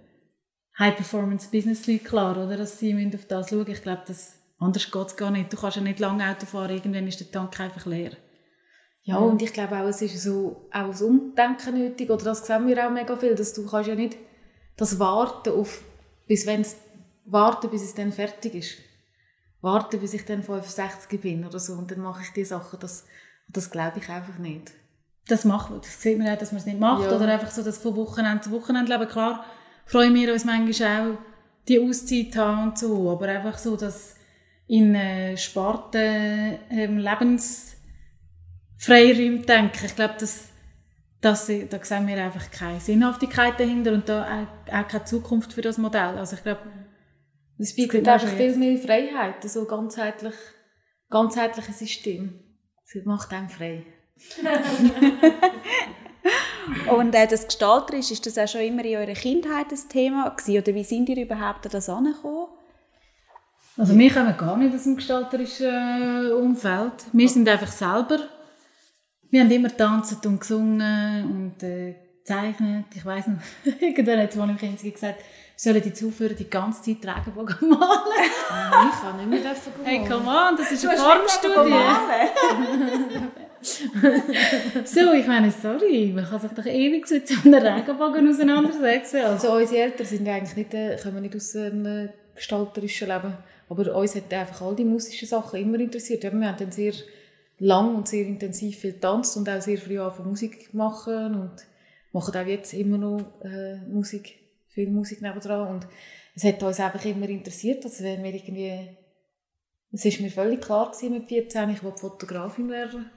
[0.79, 2.57] High-Performance-Business-Leute klar, oder?
[2.57, 5.51] dass sie auf das schauen Ich glaube, das, anders geht es gar nicht.
[5.51, 8.11] Du kannst ja nicht lange Auto fahren, irgendwann ist der Tank einfach leer.
[9.01, 12.67] Ja, und ich glaube auch, es ist so auch das Umdenken nötig, oder das sehen
[12.67, 14.17] wir auch mega viel, dass du kannst ja nicht
[14.75, 15.81] das Warten auf,
[16.27, 16.75] bis wenn es
[17.25, 18.77] warten, bis es dann fertig ist.
[19.61, 22.79] Warten, bis ich dann 65 bin oder so und dann mache ich die Sachen.
[22.79, 23.05] Das,
[23.47, 24.71] das glaube ich einfach nicht.
[25.27, 27.03] Das macht Das sieht man auch, dass man es nicht macht.
[27.03, 27.15] Ja.
[27.15, 29.09] Oder einfach so, dass von Wochenende zu Wochenende leben.
[29.09, 29.45] Klar
[29.87, 31.17] freuen wir uns manchmal auch,
[31.67, 33.09] die Auszeit haben und so.
[33.09, 34.15] Aber einfach so, dass
[34.67, 39.85] in äh, Sparten ähm, Lebensfreiräumen denken.
[39.85, 40.49] Ich glaube, das,
[41.21, 45.61] das, da sehen wir einfach keine Sinnhaftigkeit dahinter und da auch, auch keine Zukunft für
[45.61, 46.17] das Modell.
[46.17, 46.61] Also ich glaube,
[47.57, 50.35] es bietet einfach viel mehr Freiheit, so ganzheitlich,
[51.09, 52.39] ganzheitliches System.
[52.85, 53.83] Es macht einem frei.
[56.89, 60.61] Und äh, das Gestalterisch, ist das auch schon immer in eurer Kindheit ein Thema gewesen?
[60.61, 62.47] Oder wie sind ihr überhaupt an das angekommen?
[63.77, 67.05] Also wir kommen gar nicht aus dem gestalterischen äh, Umfeld.
[67.13, 68.19] Wir sind einfach selber.
[69.29, 72.85] Wir haben immer tanzt und gesungen und äh, gezeichnet.
[72.95, 73.37] Ich weiß noch,
[73.79, 75.21] irgendwann hat es mal im Kind gesagt,
[75.55, 77.79] sollen die Zuführer die ganze Zeit Regenbogen malen?
[78.49, 81.73] Nein, ich kann nicht mehr dürfen Hey, come on, das ist eine Formstudie.
[84.85, 89.21] so, ich meine, sorry, man kann sich doch ewig mit so einem Regenbogen auseinandersetzen.
[89.21, 93.33] Also, also unsere Eltern sind eigentlich nicht, äh, kommen nicht aus einem gestalterischen Leben,
[93.69, 96.23] aber uns hat einfach all die musischen Sachen immer interessiert.
[96.23, 96.93] wir haben dann sehr
[97.59, 101.51] lang und sehr intensiv viel getanzt und auch sehr früh angefangen Musik machen und
[102.11, 104.35] machen auch jetzt immer noch äh, Musik
[104.69, 105.87] viel Musik nebendran und
[106.35, 108.95] es hat uns einfach immer interessiert, also wenn wir irgendwie,
[109.91, 113.09] es ist mir völlig klar gewesen mit 14, ich wollte Fotografin werden.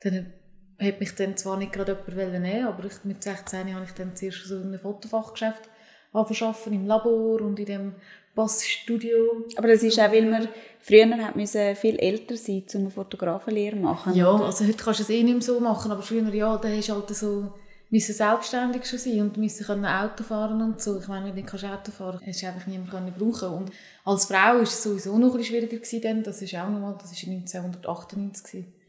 [0.00, 0.32] Dann
[0.80, 4.16] hat mich dann zwar nicht gerade jemand nehmen aber ich, mit 16 habe ich dann
[4.16, 5.68] zuerst so in einem Fotofachgeschäft
[6.12, 7.94] angefangen, im Labor und in dem
[8.34, 9.46] Bassstudio.
[9.56, 10.48] Aber das ist auch, weil man
[10.80, 14.14] früher hat müssen viel älter sein, um eine Fotografenlehre zu machen.
[14.14, 14.46] Ja, oder?
[14.46, 16.88] also heute kannst du es eh nicht mehr so machen, aber früher ja, da hast
[16.88, 17.52] du halt so
[17.90, 20.98] müssen selbstständig schon sein und müssen können Auto fahren und so.
[21.00, 23.72] Ich meine, wenn du nicht Auto fahren kannst, hast du einfach niemanden brauchen Und
[24.04, 26.22] als Frau war es sowieso noch ein bisschen schwieriger gewesen dann.
[26.22, 28.79] Das ist auch nochmal, das war 1998 gewesen.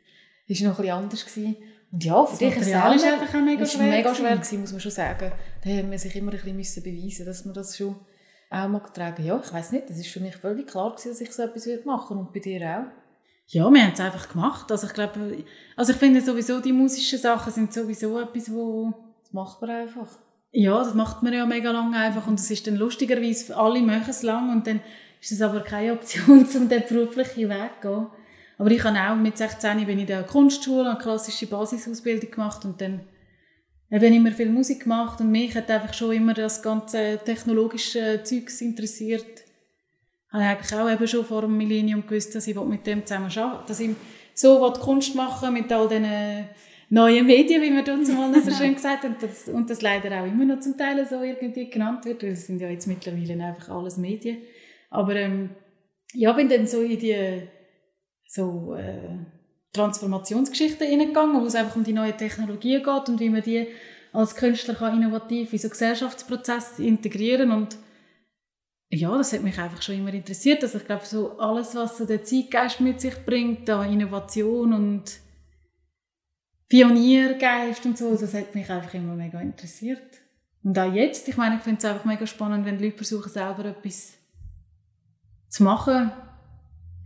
[0.52, 1.56] Das war noch ein bisschen anders gewesen.
[1.94, 3.88] Und ja, für dich Material ist einfach auch mega schwer.
[3.88, 5.32] mega schwer gewesen, muss man schon sagen.
[5.64, 7.96] Da haben wir sich immer ein bisschen müssen beweisen, dass man das schon
[8.50, 9.26] auch mal tragen.
[9.26, 11.66] Ja, ich weiß nicht, das ist für mich völlig klar gewesen, dass ich so etwas
[11.86, 12.28] machen würde.
[12.28, 12.92] Und bei dir auch?
[13.48, 14.70] Ja, wir haben es einfach gemacht.
[14.70, 15.44] Also ich glaube,
[15.78, 18.94] also ich finde sowieso, die musischen Sachen sind sowieso etwas, wo...
[19.22, 20.08] Das macht man einfach.
[20.52, 24.10] Ja, das macht man ja mega lange einfach und es ist dann lustigerweise, alle machen
[24.10, 24.82] es lang und dann
[25.22, 28.08] ist es aber keine Option, um den beruflichen Weg zu gehen.
[28.62, 32.64] Aber ich habe auch mit 16 bin ich in der Kunstschule, eine klassische Basisausbildung gemacht
[32.64, 33.00] und dann
[33.90, 38.62] eben immer viel Musik gemacht und mich hat einfach schon immer das ganze technologische Zeugs
[38.62, 39.26] interessiert
[40.32, 43.36] habe ich eigentlich auch eben schon vor dem Millennium gewusst, dass ich mit dem zusammen
[43.36, 43.96] arbeite, dass ich
[44.36, 46.46] so Kunst machen mit all diesen
[46.92, 50.22] neuen Medien, wie man uns mal so schön gesagt hat, und das, und das leider
[50.22, 53.44] auch immer noch zum Teil so irgendwie genannt wird, weil es sind ja jetzt mittlerweile
[53.44, 54.38] einfach alles Medien.
[54.92, 55.50] Aber ähm,
[56.14, 57.42] ja, bin dann so in die
[58.32, 59.18] so äh,
[59.74, 63.68] Transformationsgeschichten hineingegangen, wo es einfach um die neuen Technologien geht und wie man die
[64.14, 67.78] als Künstler kann innovativ in so Gesellschaftsprozesse integrieren und
[68.90, 70.64] ja, das hat mich einfach schon immer interessiert.
[70.64, 75.20] Also ich glaube, so alles, was so der Zeitgeist mit sich bringt, da Innovation und
[76.68, 80.22] Pioniergeist und so, das hat mich einfach immer mega interessiert.
[80.64, 83.32] Und auch jetzt, ich meine, ich finde es einfach mega spannend, wenn die Leute versuchen,
[83.32, 84.14] selber etwas
[85.48, 86.12] zu machen,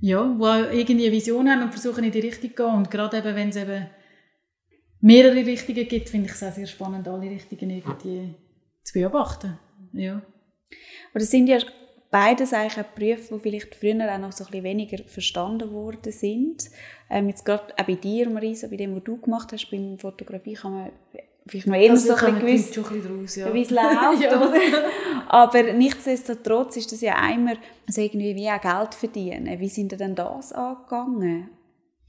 [0.01, 2.75] ja, wo irgendwie eine Vision haben und versuchen in die Richtung zu gehen.
[2.75, 3.87] Und gerade eben, wenn es eben
[5.01, 8.33] mehrere Richtungen gibt, finde ich es auch sehr spannend, alle Richtungen irgendwie
[8.83, 9.57] zu beobachten.
[9.93, 10.15] Ja.
[11.11, 11.59] Aber das sind ja
[12.11, 16.11] beides eigentlich auch Berufe, die vielleicht früher auch noch so ein bisschen weniger verstanden worden
[16.11, 16.69] sind.
[17.09, 19.97] Ähm, jetzt gerade auch bei dir, Marisa, bei dem, was du gemacht hast, bei der
[19.97, 20.91] Fotografie kann man
[21.47, 23.53] vielleicht noch eher also, so ein bisschen gewusst, ja.
[23.53, 24.21] wie es läuft.
[24.21, 24.51] ja.
[25.27, 29.59] Aber nichtsdestotrotz ist das ja einmal also irgendwie wie auch Geld verdienen.
[29.59, 31.49] Wie sind ihr denn das angegangen?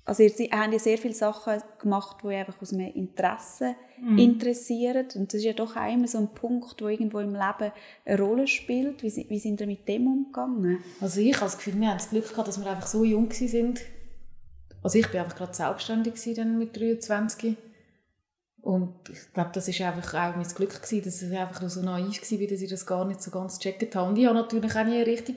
[0.06, 4.18] also ihr habt ja sehr viele Sachen gemacht, die einfach aus einem Interesse mhm.
[4.18, 5.06] interessieren.
[5.16, 7.72] Und das ist ja doch auch immer so ein Punkt, der irgendwo im Leben
[8.04, 9.02] eine Rolle spielt.
[9.02, 10.78] Wie, wie sind ihr mit dem umgegangen?
[11.00, 13.28] Also ich habe das Gefühl, wir haben das Glück gehabt, dass wir einfach so jung
[13.28, 13.74] waren.
[14.82, 17.56] Also ich war einfach gerade selbstständig dann mit 23.
[18.66, 22.20] Und ich glaube, das war einfach auch mein Glück gewesen, dass ich einfach so naiv
[22.20, 24.08] war, dass ich das gar nicht so ganz gecheckt habe.
[24.08, 25.36] Und ich habe natürlich auch nie richtig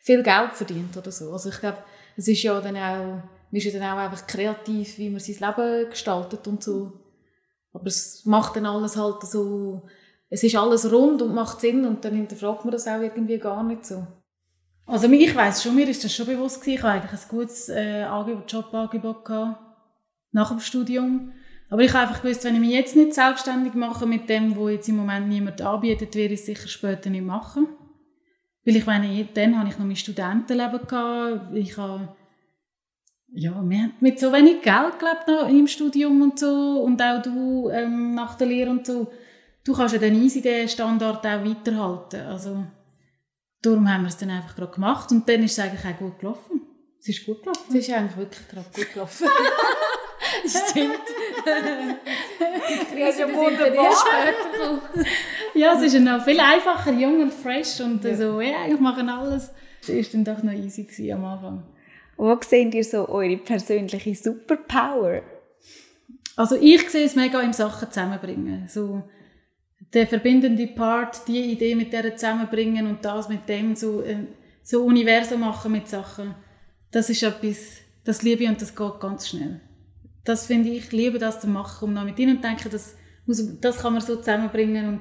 [0.00, 1.32] viel Geld verdient oder so.
[1.32, 1.78] Also ich glaube,
[2.16, 3.22] es ist ja dann auch
[3.54, 6.92] man ist ja dann auch einfach kreativ, wie man sein Leben gestaltet und so.
[7.72, 9.82] Aber es macht dann alles halt so,
[10.28, 13.62] es ist alles rund und macht Sinn und dann hinterfragt man das auch irgendwie gar
[13.62, 14.04] nicht so.
[14.86, 16.78] Also ich weiß schon, mir ist das schon bewusst gewesen.
[16.78, 19.28] Ich habe eigentlich ein gutes äh, Angebot, Jobangebot
[20.32, 21.32] nach dem Studium.
[21.74, 24.68] Aber ich habe einfach gewusst, wenn ich mich jetzt nicht selbstständig mache mit dem, wo
[24.68, 27.66] jetzt im Moment niemand anbietet, werde ich es sicher später nicht machen.
[28.64, 31.52] Weil ich meine, dann habe ich noch mein Studentenleben gehabt.
[31.52, 32.14] Ich habe
[33.32, 37.20] ja, wir haben mit so wenig Geld gelebt noch im Studium und so und auch
[37.20, 39.10] du ähm, nach der Lehre und so.
[39.64, 42.20] Du kannst ja dann easy den Standard auch weiterhalten.
[42.20, 42.64] Also,
[43.62, 46.20] darum haben wir es dann einfach gerade gemacht und dann ist es eigentlich auch gut
[46.20, 46.60] gelaufen.
[47.00, 47.64] Es ist gut gelaufen.
[47.70, 49.26] Es ist eigentlich wirklich gerade gut gelaufen.
[50.70, 51.00] Stimmt.
[52.68, 53.92] Die Krise ja, wunderbar.
[55.54, 58.16] Ja, es ist noch viel einfacher, jung und fresh und ja.
[58.16, 59.50] so, ja, ich mache alles.
[59.86, 61.62] Das war dann doch noch easy am Anfang.
[62.16, 65.22] Wo seht ihr so eure persönliche Superpower?
[66.36, 68.68] Also ich sehe es mega im Sachen zusammenbringen.
[68.68, 69.02] So
[69.92, 74.26] der verbindende Part, die Idee mit der zusammenbringen und das mit dem so, äh,
[74.62, 76.34] so Universum machen mit Sachen.
[76.90, 79.60] Das ist etwas, das liebe ich und das geht ganz schnell.
[80.24, 82.96] Das finde ich, ich liebe das zu machen und dann mit ihnen denken, das,
[83.60, 85.00] das kann man so zusammenbringen und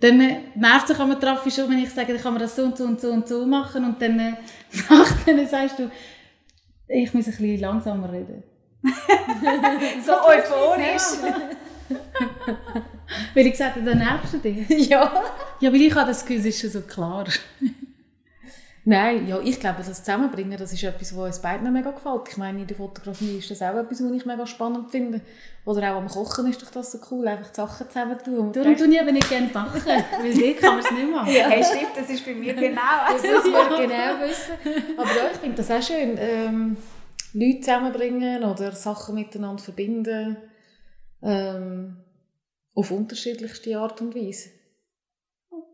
[0.00, 2.64] dann äh, nervt sich man drauf schon, wenn ich sage, dann kann man das so
[2.64, 4.32] und so und so und so machen und dann äh,
[4.90, 5.90] nachher sagst du,
[6.88, 8.42] ich muss ein bisschen langsamer reden.
[10.04, 11.22] so euphorisch.
[13.34, 14.68] weil ich gesagt habe, dann nervst du dich.
[14.88, 15.24] Ja.
[15.60, 17.24] Ja, weil ich habe das Gefühl, es ist schon so klar.
[18.86, 22.28] Nein, ja, ich glaube, das Zusammenbringen, das ist etwas, was uns beiden mega gefällt.
[22.28, 25.22] Ich meine, in der Fotografie ist das auch etwas, was ich mega spannend finde.
[25.64, 28.52] Oder auch am Kochen ist doch das so cool, einfach die Sachen zusammen tun.
[28.52, 31.32] Darum tue ich aber nicht gerne backen, weil dort kann man es nicht machen.
[31.34, 32.80] Ja, hey, stimmt, das ist bei mir genau.
[33.10, 34.98] Das muss man genau wissen.
[34.98, 36.16] Aber ja, ich finde das auch schön.
[36.18, 36.76] Ähm,
[37.32, 40.36] Leute zusammenbringen oder Sachen miteinander verbinden.
[41.22, 41.96] Ähm,
[42.74, 44.50] auf unterschiedlichste Art und Weise.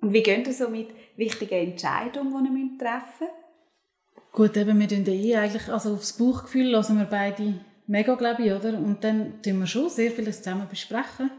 [0.01, 0.89] Und wie geht ihr so mit
[1.21, 4.33] wichtigen Entscheidungen, die ihr treffen müsst?
[4.33, 7.55] Gut, eben, wir tun eh eigentlich, also aufs Bauchgefühl lassen wir beide
[7.87, 8.79] mega, glaube ich, oder?
[8.79, 11.31] Und dann tun wir schon sehr vieles zusammen besprechen.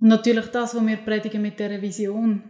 [0.00, 2.42] Und natürlich das, was wir predigen mit dieser Vision.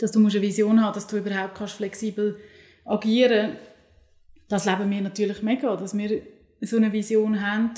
[0.00, 2.38] Dass du eine Vision haben dass du überhaupt kannst flexibel
[2.84, 3.56] agieren
[4.48, 6.22] Das leben wir natürlich mega, dass wir
[6.60, 7.74] so eine Vision haben,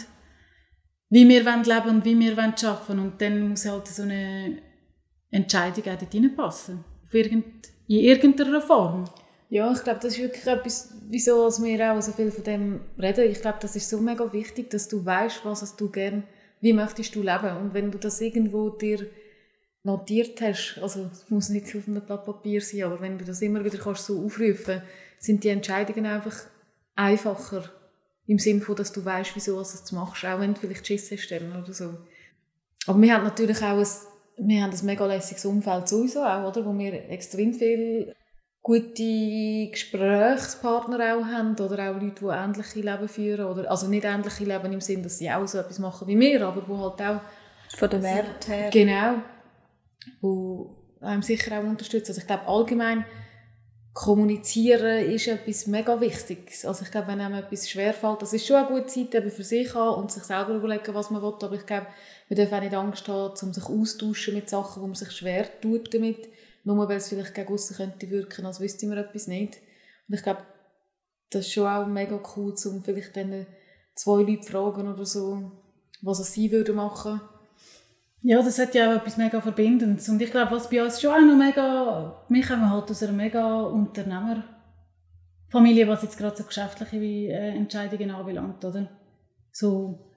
[1.09, 2.99] wie wir leben wollen und wie wir arbeiten wollen.
[3.01, 4.59] Und dann muss halt so eine
[5.31, 6.85] Entscheidung auch dort reinpassen.
[7.11, 7.45] Auf irgend,
[7.89, 9.05] in irgendeiner Form.
[9.49, 13.29] Ja, ich glaube, das ist wirklich etwas, wieso wir auch so viel von dem reden.
[13.29, 16.23] Ich glaube, das ist so mega wichtig, dass du weißt, was du gerne,
[16.61, 17.57] wie möchtest du leben.
[17.57, 19.07] Und wenn du das irgendwo dir
[19.83, 23.43] notiert hast, also es muss nicht auf einem Blatt Papier sein, aber wenn du das
[23.43, 24.83] immer wieder kannst so aufrufen,
[25.19, 26.37] sind die Entscheidungen einfach
[26.95, 27.71] einfacher
[28.29, 31.11] im Sinne von, dass du weißt, wieso du es machst, auch wenn du vielleicht Schiss
[31.11, 31.99] hast oder so.
[32.87, 33.87] Aber wir haben natürlich auch ein
[34.43, 36.65] wir haben ein mega lässiges Umfeld sowieso auch, oder?
[36.65, 38.15] wo wir extrem viele
[38.63, 43.47] gute Gesprächspartner auch haben oder auch Leute, die ähnliche Leben führen.
[43.47, 46.47] Oder, also nicht ähnliche Leben im Sinne, dass sie auch so etwas machen wie wir,
[46.47, 47.21] aber wo halt auch...
[47.77, 48.71] Von der Wert her.
[48.71, 49.15] Genau.
[50.21, 52.11] Wo einem sicher auch unterstützen.
[52.11, 53.05] Also ich glaube allgemein
[53.93, 56.65] kommunizieren ist etwas mega Wichtiges.
[56.65, 59.43] Also ich glaube, wenn einem etwas schwerfällt, das ist schon eine gute Zeit eben für
[59.43, 61.87] sich haben und sich selber überlegen, was man will, aber ich glaube,
[62.31, 65.61] man darf auch nicht Angst haben, um sich austauschen mit Sachen, wo man sich schwer
[65.61, 66.29] tut damit,
[66.65, 69.59] nur weil es vielleicht gegen aussen könnte wirken, als wüsste man etwas nicht.
[70.09, 70.43] Und ich glaube,
[71.31, 73.47] das ist schon auch mega cool, um vielleicht dann
[73.95, 75.53] zwei Leute fragen oder so,
[76.01, 77.21] was sie würden machen
[78.23, 80.09] ja, das hat ja auch etwas mega Verbindendes.
[80.09, 83.13] Und ich glaube, was bei uns schon auch noch mega, wir kommen halt aus einer
[83.13, 88.91] mega Unternehmerfamilie, was jetzt gerade so geschäftliche äh, Entscheidungen anbelangt, oder?
[89.53, 90.10] So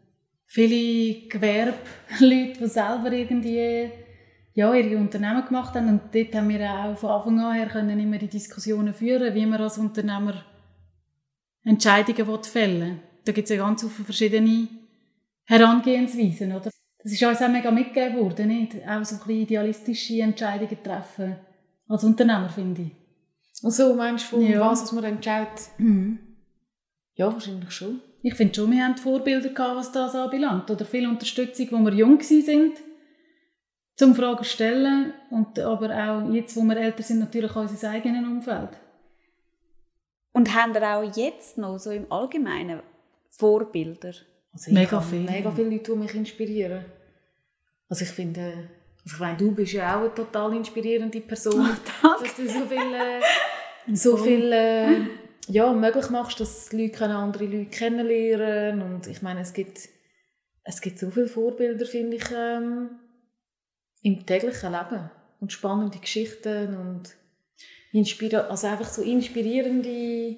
[0.53, 3.89] viele Gewerbeleute, die selber irgendwie
[4.53, 5.89] ja, ihre Unternehmen gemacht haben.
[5.89, 9.47] Und dort haben wir auch von Anfang an her können immer die Diskussionen führen, wie
[9.47, 10.45] man als Unternehmer
[11.63, 12.99] Entscheidungen fällen will.
[13.25, 14.67] Da gibt es ja ganz viele verschiedene
[15.45, 16.69] Herangehensweisen, oder?
[17.01, 18.75] Das ist uns auch mega mitgegeben worden, nicht?
[18.87, 21.35] Auch so ein bisschen idealistische Entscheidungen treffen.
[21.87, 22.91] Als Unternehmer, finde ich.
[23.63, 24.61] Und so meinst du, von ja.
[24.61, 25.61] was man entscheidet?
[25.79, 26.19] Mhm.
[27.15, 28.01] Ja, wahrscheinlich schon.
[28.23, 30.71] Ich finde schon, wir haben Vorbilder gehabt, was das anbelangt.
[30.71, 32.77] Oder viel Unterstützung, wo wir jung sind,
[33.97, 35.13] zum Fragen stellen.
[35.29, 38.69] Und aber auch jetzt, wo wir älter sind, natürlich auch unser eigenes Umfeld.
[40.31, 42.79] Und haben ihr auch jetzt noch so im Allgemeinen
[43.29, 44.13] Vorbilder?
[44.53, 45.29] Also mega viele.
[45.29, 46.85] Mega viele Leute, die mich inspirieren.
[47.89, 48.69] Also ich finde,
[49.03, 52.65] also ich meine, du bist ja auch eine total inspirierende Person, oh, dass du so
[52.65, 54.95] viel, äh, so viel äh,
[55.47, 59.89] ja, möglich machst, dass Leute andere Leute kennenlernen und ich meine, es gibt,
[60.63, 62.89] es gibt so viele Vorbilder, finde ich, ähm,
[64.01, 67.15] im täglichen Leben und spannende Geschichten und
[67.91, 70.37] inspira also einfach so inspirierende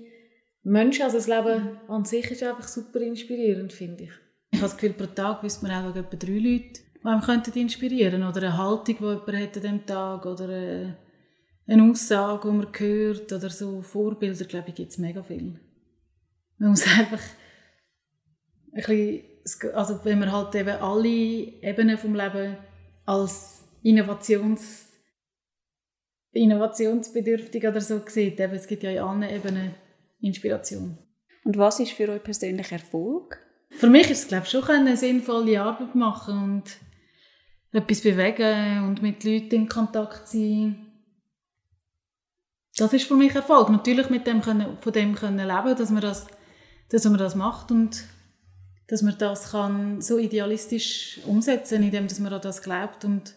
[0.64, 1.04] Menschen.
[1.04, 4.12] Also das Leben an sich ist einfach super inspirierend, finde ich.
[4.52, 7.60] Ich habe das Gefühl, pro Tag wüsste man auch etwa drei Leute, die einem könnten
[7.60, 10.98] inspirieren Oder eine Haltung, die jemand hat an diesem Tag oder eine,
[11.68, 15.60] eine Aussage, die man hört oder so Vorbilder, glaube ich, gibt es mega viel.
[16.58, 17.22] Man muss einfach
[18.74, 22.58] ein bisschen, also wenn man halt eben alle Ebenen vom Leben
[23.06, 24.86] als Innovations
[26.36, 28.40] innovationsbedürftig oder so sieht.
[28.40, 29.74] Eben, es gibt ja in allen Ebenen
[30.20, 30.98] Inspiration.
[31.44, 33.40] Und was ist für euch persönlich Erfolg?
[33.70, 36.64] Für mich ist es glaube ich, schon eine sinnvolle Arbeit machen und
[37.72, 40.85] etwas bewegen und mit Leuten in Kontakt sein.
[42.78, 43.70] Das ist für mich Erfolg.
[43.70, 46.28] Natürlich mit dem können, von dem können leben, dass man das,
[46.90, 48.04] dass man das macht und
[48.88, 53.34] dass man das kann so idealistisch umsetzen, indem dass man an das glaubt und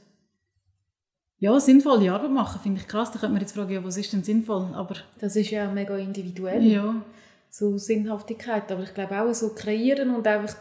[1.40, 3.12] ja, sinnvolle Arbeit machen, finde ich krass.
[3.12, 4.70] Da könnte man jetzt fragen, ja, was ist denn sinnvoll?
[4.74, 6.64] Aber das ist ja mega individuell.
[6.64, 7.00] Ja.
[7.48, 8.70] So Sinnhaftigkeit.
[8.72, 10.56] Aber ich glaube auch so kreieren und einfach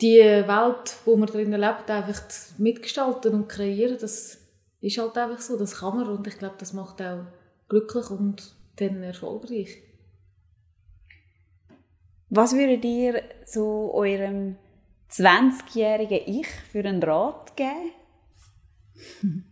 [0.00, 2.22] die Welt, wo man drin lebt, einfach
[2.58, 4.37] mitgestalten und kreieren, das
[4.80, 5.58] ist halt einfach so.
[5.58, 7.24] Das kann man und ich glaube, das macht auch
[7.68, 9.82] glücklich und dann erfolgreich.
[12.30, 14.56] Was würdet ihr so eurem
[15.10, 17.92] 20-jährigen Ich für einen Rat geben?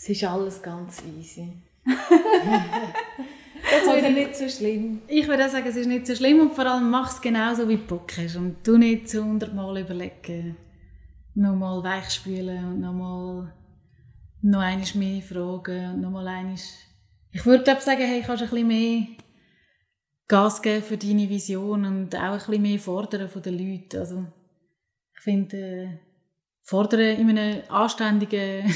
[0.00, 1.52] Es ist alles ganz easy.
[1.84, 5.02] das wäre nicht so schlimm.
[5.08, 7.76] Ich würde sagen, es ist nicht so schlimm und vor allem mach es genauso, wie
[7.76, 8.36] du Bock hast.
[8.36, 10.56] Und du nicht zu hundertmal überlegen.
[11.34, 13.52] Nochmal weichspülen und nochmal
[14.42, 16.58] noch einmal mehr fragen und nochmal einmal...
[17.30, 19.06] Ich würde sagen, hey, kannst ein bisschen mehr
[20.26, 23.98] Gas geben für deine Vision und auch ein bisschen mehr fordern von den Leuten.
[23.98, 24.26] Also
[25.14, 25.56] ich finde...
[25.56, 26.08] Äh,
[26.68, 28.74] fordern in einem anständigen,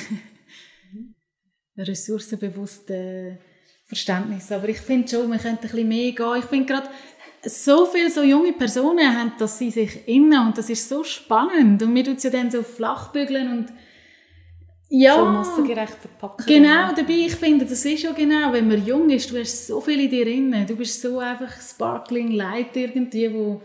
[1.77, 3.38] ressourcenbewussten
[3.85, 4.51] Verständnis.
[4.51, 6.38] Aber ich finde schon, man könnte ein bisschen mehr gehen.
[6.38, 6.88] Ich finde gerade,
[7.44, 11.83] so viele so junge Personen haben das in sich innen und das ist so spannend.
[11.83, 13.72] Und wir tun es ja dann so flachbügeln und
[14.94, 16.44] ja, so massengerecht verpacken.
[16.46, 19.81] Genau, dabei, ich finde, das ist ja genau, wenn man jung ist, du hast so
[19.81, 20.66] viel in dir drin.
[20.66, 23.62] Du bist so einfach sparkling light irgendwie, wo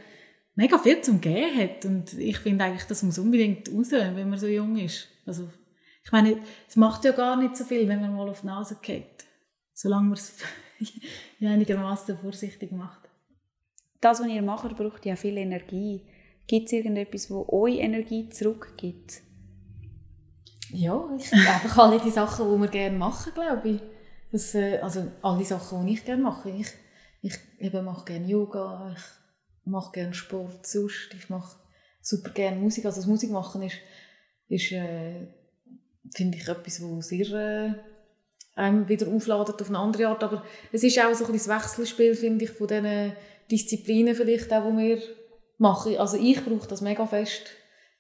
[0.56, 1.84] mega viel zum Gehen hat.
[1.84, 5.10] Und ich finde eigentlich, das muss unbedingt raus, wenn man so jung ist.
[5.26, 5.50] Also,
[6.02, 8.78] ich meine, es macht ja gar nicht so viel, wenn man mal auf die Nase
[8.82, 9.26] geht.
[9.74, 10.38] Solange man es
[11.42, 13.02] einigermaßen vorsichtig macht.
[14.00, 16.04] Das, was ihr macht, braucht ja viel Energie.
[16.48, 19.27] Gibt es irgendetwas, wo euch Energie zurückgibt?
[20.72, 23.82] Ja, ich einfach alle die Sachen, die wir gerne machen, glaube ich.
[24.32, 26.50] Das, äh, also alle Sachen, die ich gerne mache.
[26.50, 26.68] Ich,
[27.22, 31.14] ich eben mache gerne Yoga, ich mache gerne Sport sonst.
[31.18, 31.58] Ich mache
[32.02, 32.86] super gerne Musik.
[32.86, 33.78] Also das Musik machen ist,
[34.50, 35.28] ist äh,
[36.16, 37.74] finde ich, etwas, was sehr äh,
[38.56, 40.24] einem wieder aufladet auf eine andere Art.
[40.24, 43.14] Aber es ist auch so ein das Wechselspiel, finde ich, von diesen
[43.50, 45.02] Disziplinen vielleicht auch, die wir
[45.58, 45.98] machen.
[45.98, 47.52] Also ich brauche das mega fest,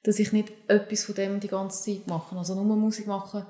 [0.03, 2.36] dass ich nicht etwas von dem die ganze Zeit mache.
[2.36, 3.45] Also nur Musik machen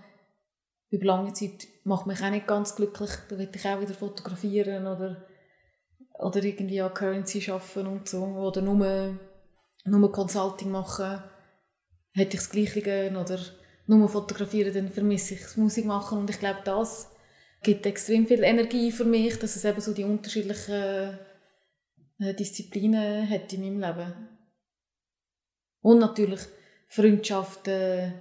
[0.90, 3.12] über lange Zeit macht mich auch nicht ganz glücklich.
[3.28, 5.28] Da will ich auch wieder fotografieren oder
[6.20, 9.20] oder irgendwie an Currency arbeiten und so oder nur,
[9.86, 11.22] nur Consulting machen,
[12.12, 13.40] hätte ich das Gleiche oder
[13.86, 17.10] nur fotografieren, dann vermisse ich das Musik machen und ich glaube, das
[17.64, 21.20] gibt extrem viel Energie für mich, dass es eben so die unterschiedlichen
[22.20, 24.37] äh, Disziplinen hat in meinem Leben.
[25.82, 26.42] Und natürlich
[26.88, 28.14] Freundschaften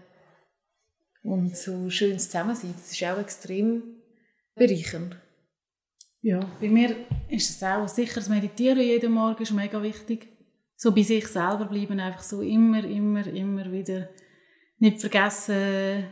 [1.23, 3.83] und so schönes Zusammensein, das ist auch extrem
[4.55, 5.17] bereichernd.
[6.23, 6.97] Ja, bei mir
[7.29, 10.29] ist es auch sicher das Meditieren jeden Morgen ist mega wichtig.
[10.77, 14.09] So bei sich selber bleiben, einfach so immer, immer, immer wieder
[14.79, 16.05] nicht vergessen,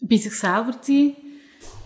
[0.00, 1.16] bei sich selber zu sein.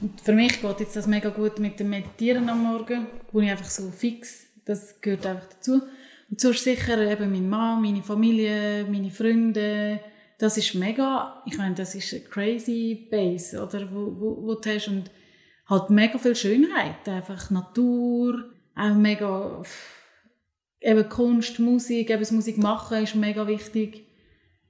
[0.01, 3.51] Und für mich geht jetzt das mega gut mit dem Meditieren am Morgen, wo ich
[3.51, 5.83] einfach so fix, das gehört einfach dazu.
[6.31, 10.01] Und sonst sicher eben mein Mann, meine Familie, meine Freunde,
[10.39, 14.75] das ist mega, ich meine, das ist eine crazy Base, oder, wo, wo, wo du
[14.75, 15.11] hast und
[15.67, 18.45] halt mega viel Schönheit, einfach Natur,
[18.77, 19.63] auch mega
[20.81, 24.05] eben Kunst, Musik, eben das Musik machen ist mega wichtig.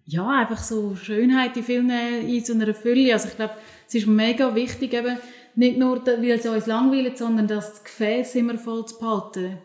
[0.05, 3.13] Ja, einfach so Schönheit in vielen in so einer Fülle.
[3.13, 3.55] Also ich glaube,
[3.87, 5.19] es ist mega wichtig, eben
[5.55, 9.59] nicht nur, weil es uns langweilt, sondern das Gefäß immer voll zu behalten.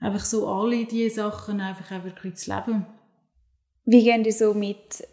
[0.00, 2.86] Einfach so alle diese Sachen einfach auch wirklich zu leben.
[3.84, 5.06] Wie gehen die so mit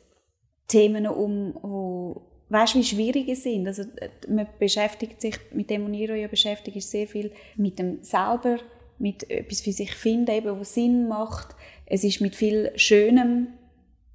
[0.67, 3.67] Themen um, wo weißt wie schwierige sind.
[3.67, 3.83] Also
[4.27, 8.57] man beschäftigt sich mit dem, was ihr ja beschäftigt, ist sehr viel mit dem selber,
[8.99, 11.55] mit etwas für sich finden, eben, was Sinn macht.
[11.85, 13.49] Es ist mit viel Schönem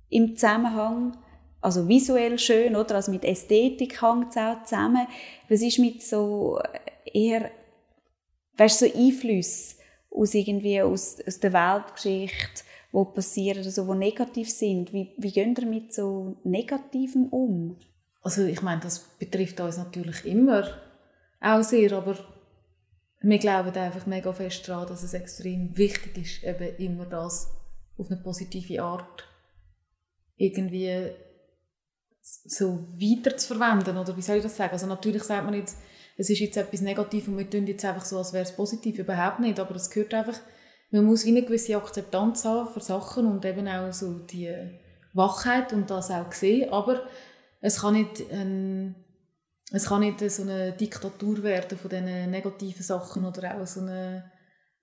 [0.08, 1.16] im Zusammenhang,
[1.60, 2.96] also visuell schön, oder?
[2.96, 5.06] Also mit Ästhetik hängt es auch zusammen.
[5.48, 6.58] Was ist mit so
[7.04, 7.50] eher,
[8.56, 9.81] weißt so Einflüssen
[10.14, 14.92] aus irgendwie aus, aus der Weltgeschichte, wo passieren, also wo negativ sind.
[14.92, 17.76] Wie, wie gehen ihr mit so Negativem um?
[18.22, 20.68] Also ich meine, das betrifft uns natürlich immer
[21.40, 22.16] auch sehr, aber
[23.20, 27.50] wir glauben einfach mega fest daran, dass es extrem wichtig ist, eben immer das
[27.96, 29.24] auf eine positive Art
[30.36, 31.10] irgendwie
[32.20, 34.72] so weiter zu verwenden, oder wie soll ich das sagen?
[34.72, 35.76] Also natürlich sagt man jetzt,
[36.22, 38.96] es ist jetzt etwas Negatives und wir tun jetzt einfach so, als wäre es positiv,
[38.96, 40.38] überhaupt nicht, aber es gehört einfach,
[40.92, 44.54] man muss eine gewisse Akzeptanz haben für Sachen und eben auch so die
[45.14, 47.02] Wachheit und das auch sehen, aber
[47.60, 48.94] es kann nicht, ein,
[49.72, 54.30] es kann nicht so eine Diktatur werden von diesen negativen Sachen oder auch so eine,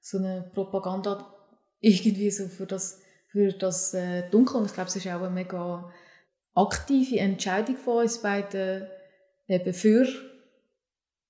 [0.02, 1.34] so eine Propaganda
[1.80, 3.00] irgendwie so für das,
[3.32, 4.58] für das äh, Dunkel.
[4.58, 5.90] Und ich glaube, es ist auch eine mega
[6.54, 8.88] aktive Entscheidung von uns beiden
[9.48, 10.06] eben für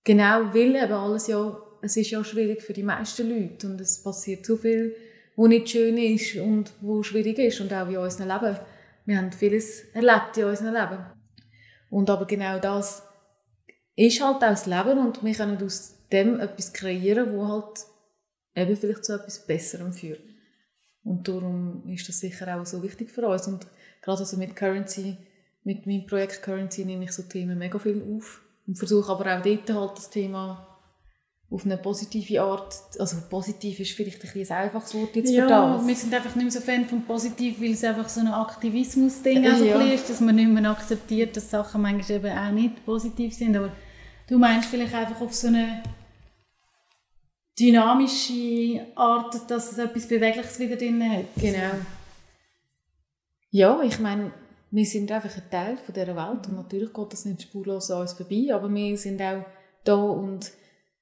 [0.03, 4.03] genau, weil eben alles ja, es ist ja schwierig für die meisten Leute und es
[4.03, 4.95] passiert so viel,
[5.35, 8.57] wo nicht schön ist und wo schwierig ist und auch in unserem Leben.
[9.05, 11.05] Wir haben vieles erlebt in unserem Leben.
[11.89, 13.03] Und aber genau das
[13.95, 17.85] ist halt auch das Leben und wir können aus dem etwas kreieren, wo halt
[18.55, 20.21] eben vielleicht zu etwas Besserem führt.
[21.03, 23.47] Und darum ist das sicher auch so wichtig für uns.
[23.47, 23.65] Und
[24.01, 25.17] gerade also mit Currency,
[25.63, 29.41] mit meinem Projekt Currency nehme ich so Themen mega viel auf und versuche aber auch
[29.41, 30.67] dort halt das Thema
[31.49, 35.49] auf eine positive Art, also positiv ist vielleicht ein, ein einfaches Wort jetzt ja, für
[35.49, 35.87] das.
[35.87, 39.47] wir sind einfach nicht mehr so Fan von positiv, weil es einfach so ein Aktivismus-Ding
[39.47, 39.81] also ja.
[39.81, 43.71] ist, dass man nicht mehr akzeptiert, dass Sachen manchmal eben auch nicht positiv sind, aber
[44.27, 45.81] du meinst vielleicht einfach auf so eine
[47.59, 51.25] dynamische Art, dass es etwas Bewegliches wieder drin hat.
[51.37, 51.71] Genau.
[53.49, 54.31] Ja, ich meine,
[54.71, 58.01] wir sind einfach ein Teil von dieser Welt und natürlich geht das nicht spurlos an
[58.01, 59.43] uns vorbei, aber wir sind auch
[59.83, 60.51] da und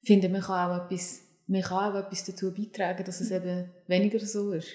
[0.04, 4.20] finde, man kann auch etwas, man kann auch etwas dazu beitragen, dass es eben weniger
[4.20, 4.70] so ist.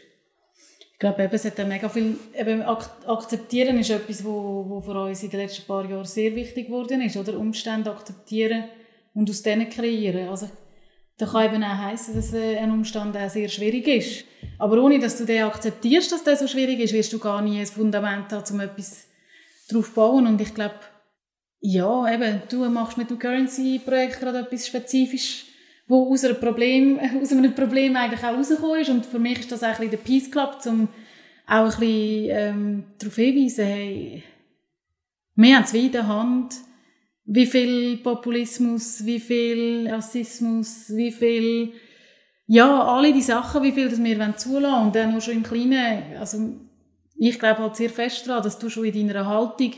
[0.93, 5.23] Ich glaube, eben, es hat mega viel, eben, akzeptieren ist etwas, wo, wo für uns
[5.23, 7.37] in den letzten paar Jahren sehr wichtig geworden ist, oder?
[7.39, 8.67] Umstände akzeptieren
[9.13, 10.29] und aus denen kreieren.
[10.29, 10.49] Also,
[11.23, 14.25] das kann eben auch heissen, dass ein Umstand auch sehr schwierig ist.
[14.59, 17.61] Aber ohne, dass du den akzeptierst, dass der so schwierig ist, wirst du gar nie
[17.61, 19.07] ein Fundament haben, um etwas
[19.69, 20.27] drauf zu bauen.
[20.27, 20.75] Und ich glaube,
[21.61, 25.45] ja, eben, du machst mit dem Currency-Projekt gerade etwas spezifisch,
[25.87, 28.91] wo aus, einem Problem, aus einem Problem eigentlich auch rausgekommen ist.
[28.91, 30.89] Und für mich ist das auch ein bisschen der Peace Club, um
[31.47, 34.25] auch ein bisschen ähm, darauf hinzuweisen, hey,
[35.37, 36.57] wir haben es in der Hand,
[37.25, 41.73] wie viel Populismus, wie viel Rassismus, wie viel,
[42.47, 45.43] ja, alle die Sachen, wie viel das wir wollen zulassen und dann nur schon im
[45.43, 46.39] Kleinen, also
[47.17, 49.73] ich glaube halt sehr fest daran, dass du schon in deiner Haltung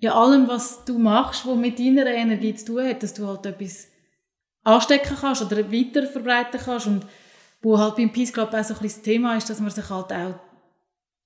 [0.00, 3.46] ja allem, was du machst, was mit deiner Energie zu tun hat, dass du halt
[3.46, 3.88] etwas
[4.62, 7.06] anstecken kannst oder weiter verbreiten kannst und
[7.62, 10.12] wo halt beim Peace Club auch so ein das Thema ist, dass man sich halt
[10.12, 10.34] auch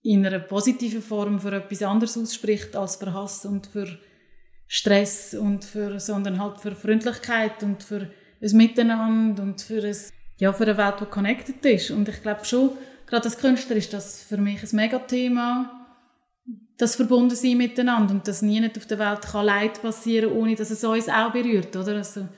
[0.02, 3.98] in einer positiven Form für etwas anderes ausspricht als für Hass und für
[4.68, 8.10] Stress und für, sondern halt für Freundlichkeit und für
[8.40, 9.96] ein Miteinander und für, ein,
[10.36, 11.90] ja, für eine Welt, die connected ist.
[11.90, 12.70] Und ich glaube schon,
[13.06, 15.74] gerade als Künstler ist das für mich ein Megathema,
[16.76, 20.84] das Verbundensein miteinander und dass nie auf der Welt kann Leid passieren ohne dass es
[20.84, 21.96] uns auch berührt, oder?
[21.96, 22.28] Also,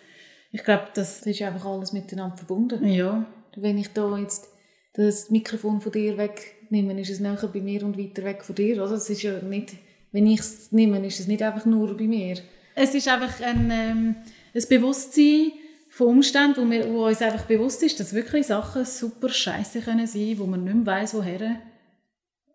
[0.52, 2.84] ich glaube, das, das ist einfach alles miteinander verbunden.
[2.88, 3.26] Ja.
[3.56, 4.48] Wenn ich da jetzt
[4.94, 8.82] das Mikrofon von dir wegnehme, ist es näher bei mir und weiter weg von dir,
[8.82, 8.92] oder?
[8.92, 9.74] Es ist ja nicht,
[10.12, 12.36] wenn ich es nehme, ist es nicht einfach nur bei mir.
[12.74, 14.16] Es ist einfach ein, ähm,
[14.54, 15.52] ein Bewusstsein
[15.88, 20.06] von Umständen, wo, wir, wo uns einfach bewusst ist, dass wirklich Sachen super scheiße können
[20.06, 21.60] sein, wo man nicht mehr weiss, woher.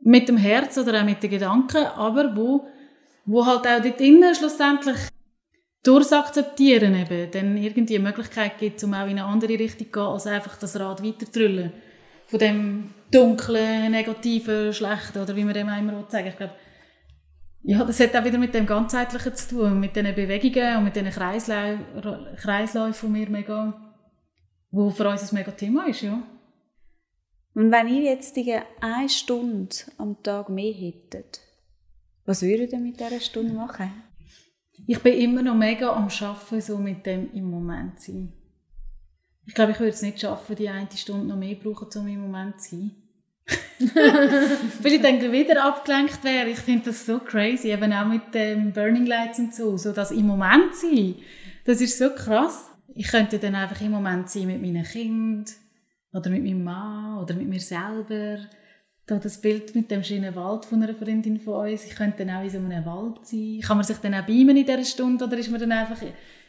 [0.01, 2.67] Mit dem Herz oder auch mit den Gedanken, aber wo,
[3.25, 4.97] wo halt auch dort innen schlussendlich
[5.83, 9.91] durchs Akzeptieren eben dann irgendwie eine Möglichkeit gibt, um auch in eine andere Richtung zu
[9.91, 11.69] gehen, als einfach das Rad weiter
[12.27, 16.27] Von dem dunklen, negativen, schlechten oder wie man dem auch immer sagen.
[16.27, 16.53] Ich glaube,
[17.67, 20.95] ja, das hat auch wieder mit dem Ganzheitlichen zu tun, mit diesen Bewegungen und mit
[20.95, 23.95] diesen Kreisläufen, die wir mega,
[24.69, 26.21] wo für uns ein mega Thema ist, ja.
[27.55, 31.41] Und wenn ihr jetzt die eine Stunde am Tag mehr hättet,
[32.25, 33.91] was würdet ihr mit dieser Stunde machen?
[34.85, 38.33] Ich bin immer noch mega am Arbeiten, so mit dem im Moment sein.
[39.47, 42.21] Ich glaube, ich würde es nicht schaffen, die eine Stunde noch mehr brauchen, um im
[42.21, 42.91] Moment zu sein.
[43.77, 46.49] Weil ich dann wieder abgelenkt wäre.
[46.49, 50.11] Ich finde das so crazy, eben auch mit den Burning Lights und so, so das
[50.11, 51.15] im Moment sein.
[51.65, 52.69] Das ist so krass.
[52.93, 55.51] Ich könnte dann einfach im Moment sein mit meinen Kind
[56.13, 58.39] oder mit meinem Mann oder mit mir selber.
[59.07, 61.85] Da das Bild mit dem schönen Wald von einer Freundin von uns.
[61.85, 63.59] Ich könnte dann auch in so einem Wald sein.
[63.61, 66.01] Kann man sich dann auch beamen in dieser Stunde oder ist man dann einfach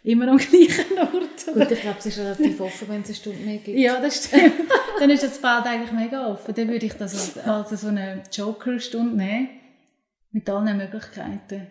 [0.03, 1.55] immer am gleichen Ort?
[1.55, 3.79] Gut, ich glaube, es ist relativ offen, wenn es eine Stunde mehr gibt.
[3.79, 4.55] Ja, das stimmt.
[4.99, 6.55] dann ist das Feld eigentlich mega offen.
[6.55, 9.49] Dann würde ich das als, als so eine Joker-Stunde nehmen.
[10.31, 11.67] Mit allen Möglichkeiten.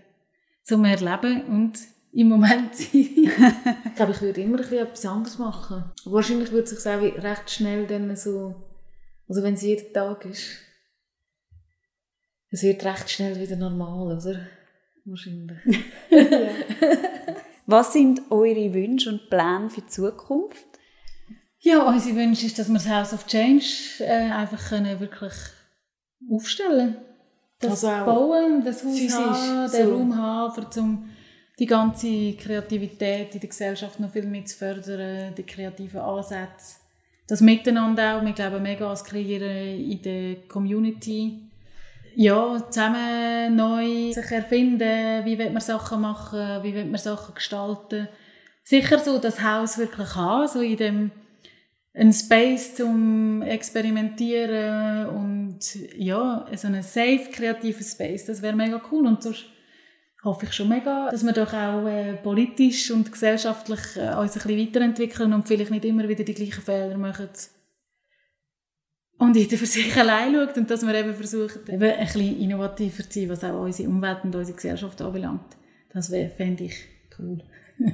[0.63, 1.79] Zum Erleben und
[2.13, 2.89] im Moment sein.
[2.91, 5.83] ich glaube, ich würde immer ein etwas anderes machen.
[6.05, 8.55] Wahrscheinlich würde es sich auch recht schnell dann so,
[9.27, 10.64] also wenn es jeden Tag ist,
[12.49, 14.39] es wird recht schnell wieder normal, oder?
[15.05, 15.57] Wahrscheinlich.
[17.67, 20.65] Was sind eure Wünsche und Pläne für die Zukunft?
[21.59, 23.65] Ja, unser Wunsch ist, dass wir das House of Change
[23.99, 25.33] äh, einfach können wirklich
[26.31, 26.97] aufstellen
[27.59, 29.93] Das also Bauen, das Haus physisch, haben, den so.
[29.93, 31.09] Raum haben, um
[31.57, 36.77] die ganze Kreativität in der Gesellschaft noch viel mehr zu fördern, die kreativen Ansätze.
[37.27, 41.44] Das Miteinander auch, wir glauben mega ans Kreieren in der Community
[42.15, 48.07] ja, zusammen neu sich erfinden, wie will man Sachen machen, wie will man Sachen gestalten.
[48.63, 51.11] Sicher so das Haus wirklich haben, so in dem
[51.93, 55.59] ein Space zum Experimentieren und
[55.97, 59.45] ja, so ein safe, kreativer Space, das wäre mega cool und sonst
[60.23, 64.41] hoffe ich schon mega, dass wir doch auch äh, politisch und gesellschaftlich äh, uns ein
[64.41, 67.29] bisschen weiterentwickeln und vielleicht nicht immer wieder die gleichen Fehler machen
[69.17, 73.09] und jeder für sich allein schaut und dass wir eben versuchen, eben ein bisschen innovativer
[73.09, 75.55] zu sein, was auch unsere Umwelt und unsere Gesellschaft anbelangt.
[75.93, 76.75] Das fände ich
[77.17, 77.41] cool.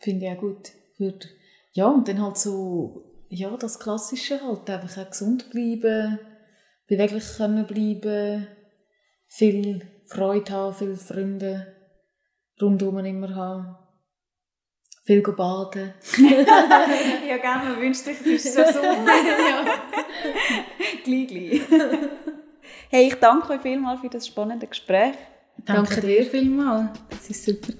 [0.00, 0.70] Finde ich auch gut.
[0.96, 1.26] Würde.
[1.72, 6.18] Ja, und dann halt so, ja, das Klassische halt, einfach auch gesund bleiben,
[6.86, 8.46] beweglich können bleiben,
[9.26, 11.74] viel Freude haben, viele Freunde
[12.60, 13.83] rundum immer haben
[15.04, 15.92] viel baden.
[17.28, 19.06] ja, gerne, man wünscht sich, es ist so Sommer.
[19.06, 19.64] ja.
[21.04, 21.60] gleich, gleich.
[22.88, 25.14] Hey, ich danke euch vielmals für das spannende Gespräch.
[25.64, 26.90] Danke, danke dir vielmals.
[27.10, 27.72] Das war super.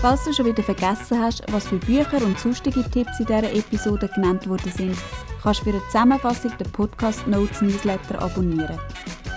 [0.00, 4.08] Falls du schon wieder vergessen hast, was für Bücher und sonstige Tipps in dieser Episode
[4.08, 4.96] genannt worden sind,
[5.42, 8.78] kannst du für eine Zusammenfassung den Podcast Notes Newsletter abonnieren.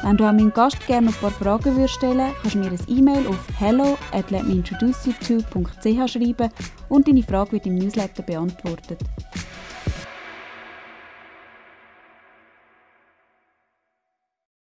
[0.03, 2.79] Wenn du an meinen Gast gerne ein paar Fragen würdest stellen kannst du mir ein
[2.89, 6.49] E-Mail auf hello at letmeintroduceyou2.ch schreiben
[6.89, 8.99] und deine Frage wird im Newsletter beantwortet.